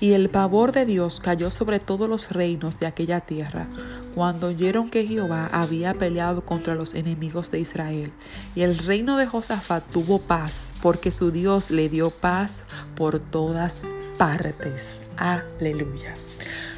y 0.00 0.14
el 0.14 0.30
pavor 0.30 0.72
de 0.72 0.86
Dios 0.86 1.20
cayó 1.20 1.50
sobre 1.50 1.78
todos 1.78 2.08
los 2.08 2.30
reinos 2.30 2.80
de 2.80 2.86
aquella 2.86 3.20
tierra, 3.20 3.68
cuando 4.14 4.48
oyeron 4.48 4.90
que 4.90 5.06
Jehová 5.06 5.48
había 5.52 5.94
peleado 5.94 6.40
contra 6.40 6.74
los 6.74 6.94
enemigos 6.94 7.50
de 7.50 7.60
Israel. 7.60 8.10
Y 8.54 8.62
el 8.62 8.78
reino 8.78 9.18
de 9.18 9.26
Josafat 9.26 9.84
tuvo 9.90 10.18
paz, 10.18 10.72
porque 10.80 11.10
su 11.10 11.30
Dios 11.30 11.70
le 11.70 11.88
dio 11.90 12.10
paz 12.10 12.64
por 12.96 13.20
todas 13.20 13.82
partes. 14.16 15.02
Aleluya. 15.16 16.14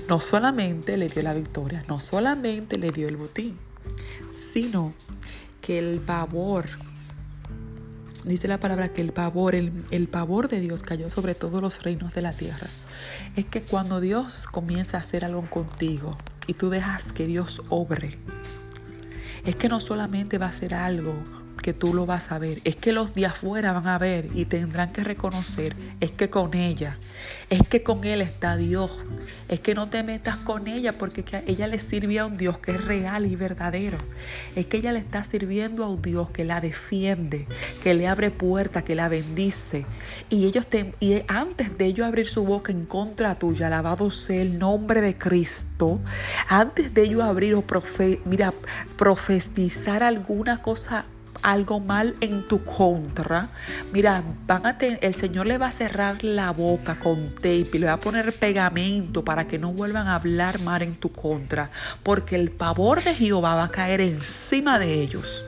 No 0.09 0.19
solamente 0.19 0.97
le 0.97 1.09
dio 1.09 1.23
la 1.23 1.33
victoria, 1.33 1.85
no 1.89 2.01
solamente 2.01 2.77
le 2.77 2.91
dio 2.91 3.07
el 3.09 3.17
botín, 3.17 3.57
sino 4.31 4.93
que 5.61 5.79
el 5.79 6.01
pavor 6.01 6.67
dice 8.25 8.49
la 8.49 8.61
palabra 8.61 8.93
que 8.93 9.03
el 9.03 9.13
pavor, 9.13 9.55
el, 9.55 9.73
el, 9.91 10.09
pavor 10.09 10.49
de 10.49 10.61
Dios 10.61 10.83
cayó 10.83 11.11
sobre 11.11 11.35
todos 11.35 11.61
los 11.61 11.83
reinos 11.83 12.15
de 12.15 12.23
la 12.23 12.33
tierra. 12.33 12.69
Es 13.37 13.47
que 13.47 13.63
cuando 13.63 14.01
Dios 14.01 14.47
comienza 14.47 14.97
a 14.97 15.01
hacer 15.01 15.25
algo 15.25 15.43
contigo 15.49 16.17
y 16.47 16.55
tú 16.55 16.71
dejas 16.71 17.13
que 17.13 17.27
Dios 17.27 17.63
obre, 17.69 18.19
es 19.45 19.57
que 19.57 19.69
no 19.69 19.81
solamente 19.81 20.39
va 20.39 20.47
a 20.47 20.51
hacer 20.51 20.75
algo 20.75 21.15
que 21.63 21.73
tú 21.73 21.95
lo 21.95 22.05
vas 22.05 22.33
a 22.33 22.39
ver, 22.39 22.61
es 22.65 22.77
que 22.77 22.93
los 22.93 23.15
de 23.15 23.27
afuera 23.27 23.73
van 23.73 23.87
a 23.87 23.97
ver 23.97 24.29
y 24.35 24.45
tendrán 24.45 24.93
que 24.93 25.03
reconocer, 25.03 25.75
es 26.01 26.11
que 26.11 26.29
con 26.29 26.55
ella, 26.55 26.99
es 27.49 27.67
que 27.69 27.83
con 27.83 28.05
él 28.05 28.21
está 28.21 28.57
Dios, 28.57 28.99
es 29.49 29.61
que 29.61 29.75
no 29.75 29.89
te 29.89 30.03
metas 30.03 30.37
con 30.37 30.67
ella 30.67 30.93
porque 30.93 31.25
ella 31.47 31.69
le 31.69 31.79
sirve 31.79 32.19
a 32.19 32.27
un 32.27 32.37
Dios 32.37 32.59
que 32.59 32.73
es 32.73 32.85
real 32.85 33.27
y 33.27 33.37
verdadero, 33.37 33.97
es 34.57 34.67
que 34.67 34.79
ella 34.79 34.93
le 34.93 34.99
está 34.99 35.23
sirviendo 35.25 35.85
a 35.85 35.89
un 35.89 36.03
Dios 36.03 36.31
que 36.31 36.45
la 36.45 36.61
defiende, 36.61 37.47
que 37.83 37.95
le 37.95 38.09
abre 38.09 38.31
puertas, 38.31 38.83
que 38.83 38.95
la 38.95 39.09
bendice. 39.09 39.87
Y 40.29 40.47
ellos 40.47 40.67
te, 40.67 40.93
y 40.99 41.23
antes 41.29 41.79
de 41.79 41.87
ellos 41.87 42.07
abrir 42.07 42.27
su 42.27 42.45
boca 42.45 42.73
en 42.73 42.87
contra 42.87 43.37
tuya, 43.37 43.69
alabado 43.69 44.11
sea 44.11 44.43
el 44.43 44.59
nombre 44.59 45.01
de 45.01 45.17
Cristo, 45.17 46.01
antes 46.49 46.93
de 46.93 47.03
ellos 47.03 47.23
abrir 47.23 47.55
o 47.55 47.65
mira, 48.25 48.53
profetizar 48.97 50.03
alguna 50.03 50.61
cosa 50.61 51.07
algo 51.43 51.81
mal 51.81 52.17
en 52.21 52.47
tu 52.49 52.65
contra, 52.65 53.51
mira, 53.93 54.23
van 54.47 54.67
a 54.67 54.77
el 54.81 55.15
Señor 55.15 55.47
le 55.47 55.59
va 55.59 55.69
a 55.69 55.73
cerrar 55.73 56.25
la 56.25 56.51
boca 56.51 56.99
con 56.99 57.35
tape 57.35 57.69
y 57.73 57.79
le 57.79 57.87
va 57.87 57.95
a 57.95 58.01
poner 58.01 58.33
pegamento 58.33 59.25
para 59.25 59.47
que 59.47 59.59
no 59.59 59.73
vuelvan 59.73 60.09
a 60.09 60.15
hablar 60.15 60.61
mal 60.61 60.83
en 60.83 60.95
tu 60.95 61.13
contra, 61.13 61.71
porque 62.03 62.37
el 62.37 62.51
pavor 62.51 63.03
de 63.03 63.15
Jehová 63.15 63.55
va 63.55 63.65
a 63.65 63.71
caer 63.71 64.01
encima 64.01 64.79
de 64.79 65.03
ellos. 65.03 65.47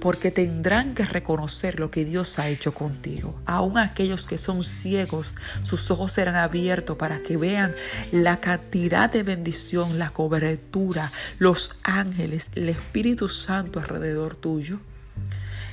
Porque 0.00 0.30
tendrán 0.30 0.94
que 0.94 1.04
reconocer 1.04 1.78
lo 1.78 1.90
que 1.90 2.04
Dios 2.04 2.38
ha 2.38 2.48
hecho 2.48 2.72
contigo. 2.72 3.40
Aún 3.46 3.78
aquellos 3.78 4.26
que 4.26 4.38
son 4.38 4.62
ciegos, 4.62 5.36
sus 5.62 5.90
ojos 5.90 6.12
serán 6.12 6.36
abiertos 6.36 6.96
para 6.96 7.22
que 7.22 7.36
vean 7.36 7.74
la 8.12 8.38
cantidad 8.38 9.10
de 9.10 9.22
bendición, 9.22 9.98
la 9.98 10.10
cobertura, 10.10 11.10
los 11.38 11.76
ángeles, 11.82 12.50
el 12.54 12.68
Espíritu 12.68 13.28
Santo 13.28 13.78
alrededor 13.78 14.34
tuyo 14.34 14.80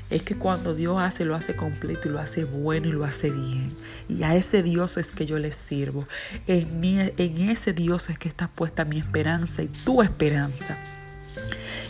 es 0.09 0.23
que 0.23 0.35
cuando 0.35 0.73
Dios 0.73 0.97
hace, 0.99 1.25
lo 1.25 1.35
hace 1.35 1.55
completo 1.55 2.07
y 2.07 2.11
lo 2.11 2.19
hace 2.19 2.45
bueno 2.45 2.87
y 2.87 2.91
lo 2.91 3.03
hace 3.03 3.29
bien. 3.29 3.71
Y 4.07 4.23
a 4.23 4.35
ese 4.35 4.63
Dios 4.63 4.97
es 4.97 5.11
que 5.11 5.25
yo 5.25 5.37
le 5.37 5.51
sirvo. 5.51 6.07
En, 6.47 6.83
en 6.85 7.49
ese 7.49 7.73
Dios 7.73 8.09
es 8.09 8.17
que 8.17 8.29
está 8.29 8.47
puesta 8.47 8.85
mi 8.85 8.99
esperanza 8.99 9.63
y 9.63 9.67
tu 9.67 10.01
esperanza. 10.01 10.77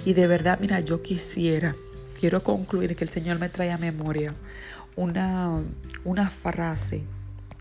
Y 0.05 0.13
de 0.13 0.25
verdad, 0.25 0.57
mira, 0.59 0.79
yo 0.79 1.01
quisiera, 1.01 1.75
quiero 2.19 2.43
concluir 2.43 2.95
que 2.95 3.03
el 3.03 3.09
Señor 3.09 3.39
me 3.39 3.49
trae 3.49 3.71
a 3.71 3.77
memoria 3.77 4.33
una, 4.95 5.61
una 6.03 6.29
frase 6.29 7.03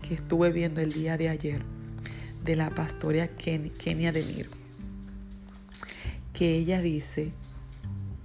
que 0.01 0.13
estuve 0.13 0.51
viendo 0.51 0.81
el 0.81 0.91
día 0.91 1.17
de 1.17 1.29
ayer 1.29 1.61
de 2.43 2.55
la 2.55 2.69
pastora 2.69 3.27
Kenia 3.27 4.11
Demir, 4.11 4.49
que 6.33 6.55
ella 6.55 6.81
dice, 6.81 7.33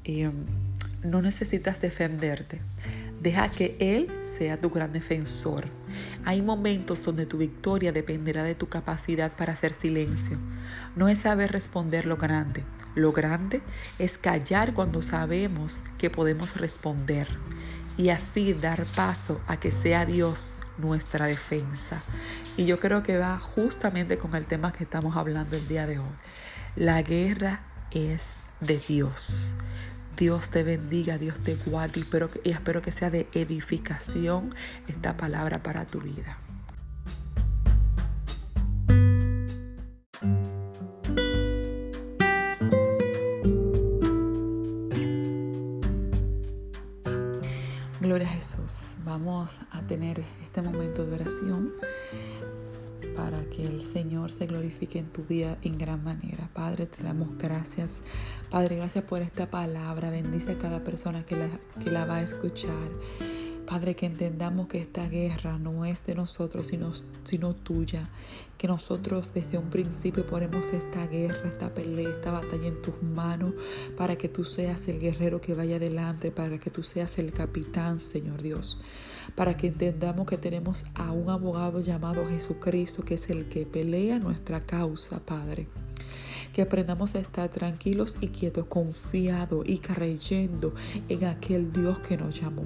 em, 0.05 0.33
no 1.03 1.23
necesitas 1.23 1.81
defenderte. 1.81 2.61
Deja 3.21 3.51
que 3.51 3.77
Él 3.79 4.11
sea 4.23 4.61
tu 4.61 4.71
gran 4.71 4.93
defensor. 4.93 5.69
Hay 6.25 6.43
momentos 6.43 7.03
donde 7.03 7.27
tu 7.27 7.39
victoria 7.39 7.93
dependerá 7.93 8.43
de 8.43 8.55
tu 8.55 8.69
capacidad 8.69 9.37
para 9.37 9.53
hacer 9.53 9.73
silencio. 9.75 10.39
No 10.97 11.09
es 11.09 11.21
saber 11.21 11.53
responder 11.53 12.07
lo 12.07 12.17
grande. 12.17 12.65
Lo 12.95 13.13
grande 13.13 13.63
es 13.99 14.19
callar 14.19 14.75
cuando 14.75 15.03
sabemos 15.03 15.83
que 15.99 16.11
podemos 16.11 16.57
responder 16.57 17.29
y 17.97 18.11
así 18.11 18.53
dar 18.55 18.85
paso 18.97 19.41
a 19.47 19.59
que 19.59 19.73
sea 19.73 20.07
Dios 20.07 20.61
nuestra 20.79 21.27
defensa. 21.27 22.03
Y 22.57 22.67
yo 22.67 22.79
creo 22.81 23.03
que 23.03 23.19
va 23.19 23.39
justamente 23.39 24.19
con 24.19 24.35
el 24.35 24.47
tema 24.47 24.73
que 24.73 24.85
estamos 24.85 25.17
hablando 25.17 25.57
el 25.57 25.69
día 25.69 25.87
de 25.87 25.99
hoy. 25.99 26.15
La 26.77 27.03
guerra 27.03 27.61
es 27.91 28.37
de 28.61 28.79
Dios. 28.79 29.57
Dios 30.17 30.51
te 30.51 30.63
bendiga, 30.63 31.19
Dios 31.19 31.41
te 31.41 31.55
guarde 31.57 32.01
y 32.45 32.51
espero, 32.51 32.83
que 32.83 32.93
sea 32.93 33.11
de 33.11 33.29
edificación 33.33 34.55
esta 34.87 35.17
palabra 35.17 35.63
para 35.63 35.87
tu 35.87 36.01
vida. 36.01 36.39
Jesús. 48.27 48.95
Vamos 49.05 49.59
a 49.71 49.83
tener 49.83 50.25
este 50.43 50.63
momento 50.63 51.05
de 51.05 51.15
oración 51.15 51.73
para 53.17 53.45
que 53.45 53.65
el 53.65 53.83
Señor 53.83 54.33
se 54.33 54.47
glorifique 54.47 54.99
en 54.99 55.07
tu 55.07 55.25
vida 55.25 55.59
en 55.63 55.79
gran 55.79 56.03
manera. 56.03 56.49
Padre, 56.53 56.87
te 56.87 57.03
damos 57.03 57.37
gracias. 57.39 58.03
Padre, 58.51 58.77
gracias 58.77 59.05
por 59.05 59.23
esta 59.23 59.51
palabra. 59.51 60.11
Bendice 60.11 60.53
a 60.53 60.59
cada 60.59 60.83
persona 60.85 61.25
que 61.25 61.37
la, 61.37 61.49
que 61.83 61.91
la 61.91 62.05
va 62.05 62.17
a 62.17 62.23
escuchar. 62.23 62.89
Padre, 63.73 63.97
que 63.97 64.05
entendamos 64.05 64.69
que 64.69 64.83
esta 64.83 65.09
guerra 65.09 65.59
no 65.59 65.87
es 65.87 66.05
de 66.05 66.15
nosotros, 66.15 66.67
sino, 66.67 66.93
sino 67.25 67.55
tuya. 67.55 68.11
Que 68.59 68.69
nosotros 68.69 69.33
desde 69.33 69.57
un 69.57 69.71
principio 69.71 70.27
ponemos 70.27 70.67
esta 70.75 71.07
guerra, 71.07 71.49
esta 71.49 71.73
pelea, 71.73 72.11
esta 72.11 72.33
batalla 72.33 72.69
en 72.69 72.83
tus 72.83 73.03
manos, 73.03 73.55
para 73.97 74.17
que 74.17 74.29
tú 74.29 74.45
seas 74.45 74.89
el 74.89 75.01
guerrero 75.01 75.41
que 75.41 75.55
vaya 75.55 75.77
adelante, 75.77 76.31
para 76.31 76.59
que 76.59 76.69
tú 76.69 76.83
seas 76.83 77.19
el 77.19 77.33
capitán, 77.33 77.99
Señor 77.99 78.43
Dios. 78.43 78.79
Para 79.37 79.57
que 79.57 79.69
entendamos 79.69 80.27
que 80.27 80.37
tenemos 80.37 80.85
a 80.95 81.11
un 81.11 81.31
abogado 81.31 81.81
llamado 81.81 82.29
Jesucristo, 82.29 83.07
que 83.07 83.15
es 83.15 83.31
el 83.31 83.49
que 83.49 83.65
pelea 83.65 84.19
nuestra 84.19 84.61
causa, 84.61 85.19
Padre 85.21 85.67
que 86.53 86.61
aprendamos 86.61 87.15
a 87.15 87.19
estar 87.19 87.49
tranquilos 87.49 88.19
y 88.21 88.27
quietos, 88.27 88.67
confiados 88.67 89.67
y 89.67 89.79
creyendo 89.79 90.75
en 91.09 91.25
aquel 91.25 91.73
Dios 91.73 92.01
que 92.01 92.19
nos 92.19 92.39
llamó 92.39 92.65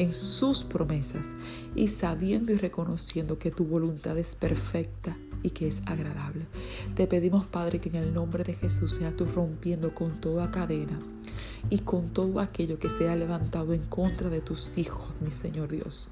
en 0.00 0.14
sus 0.14 0.64
promesas 0.64 1.34
y 1.74 1.88
sabiendo 1.88 2.52
y 2.52 2.56
reconociendo 2.56 3.38
que 3.38 3.50
tu 3.50 3.66
voluntad 3.66 4.16
es 4.16 4.34
perfecta 4.34 5.18
y 5.42 5.50
que 5.50 5.68
es 5.68 5.82
agradable. 5.84 6.46
Te 6.94 7.06
pedimos, 7.06 7.46
Padre, 7.46 7.80
que 7.80 7.90
en 7.90 7.96
el 7.96 8.14
nombre 8.14 8.42
de 8.42 8.54
Jesús 8.54 8.94
sea 8.94 9.14
tú 9.14 9.26
rompiendo 9.26 9.94
con 9.94 10.18
toda 10.22 10.50
cadena 10.50 10.98
y 11.68 11.80
con 11.80 12.14
todo 12.14 12.40
aquello 12.40 12.78
que 12.78 12.88
sea 12.88 13.14
levantado 13.14 13.74
en 13.74 13.82
contra 13.82 14.30
de 14.30 14.40
tus 14.40 14.78
hijos, 14.78 15.10
mi 15.20 15.32
Señor 15.32 15.68
Dios. 15.68 16.08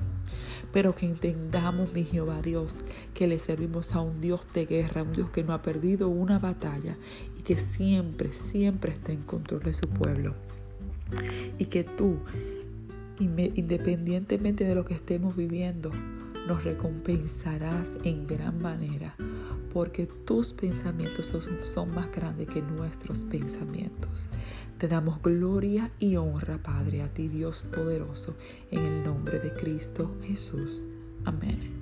Pero 0.71 0.95
que 0.95 1.07
entendamos, 1.07 1.95
mi 1.95 2.05
Jehová 2.05 2.43
Dios, 2.43 2.81
que 3.15 3.27
le 3.27 3.39
servimos 3.39 3.95
a 3.95 4.03
un 4.03 4.21
Dios 4.21 4.43
de 4.53 4.67
guerra, 4.67 5.03
un 5.03 5.15
Dios 5.15 5.31
que 5.31 5.45
no 5.45 5.55
ha 5.55 5.63
perdido 5.63 6.09
una 6.09 6.39
batalla 6.39 6.99
y 7.39 7.43
que 7.43 7.57
siempre, 7.57 8.35
siempre 8.35 8.93
está 8.93 9.13
en 9.13 9.23
control 9.23 9.63
de 9.63 9.73
su 9.73 9.89
pueblo. 9.89 10.35
Y 11.59 11.65
que 11.67 11.85
tú 11.85 12.19
independientemente 13.21 14.65
de 14.65 14.75
lo 14.75 14.85
que 14.85 14.95
estemos 14.95 15.37
viviendo, 15.37 15.91
nos 16.47 16.65
recompensarás 16.65 17.99
en 18.05 18.27
gran 18.27 18.61
manera, 18.61 19.15
porque 19.73 20.07
tus 20.07 20.53
pensamientos 20.53 21.27
son, 21.27 21.95
más 21.95 22.11
grandes 22.11 22.49
que 22.49 22.63
nuestros 22.63 23.25
pensamientos. 23.25 24.29
Te 24.79 24.89
damos 24.89 25.21
gloria 25.21 25.91
y 25.99 26.17
honra, 26.17 26.63
Padre, 26.63 27.03
a 27.03 27.13
ti 27.13 27.29
Dios 27.29 27.65
poderoso, 27.65 28.35
en 28.71 28.85
el 28.85 29.05
nombre 29.05 29.41
de 29.41 29.53
Cristo 29.53 30.17
Jesús. 30.23 30.87
Amén. 31.25 31.78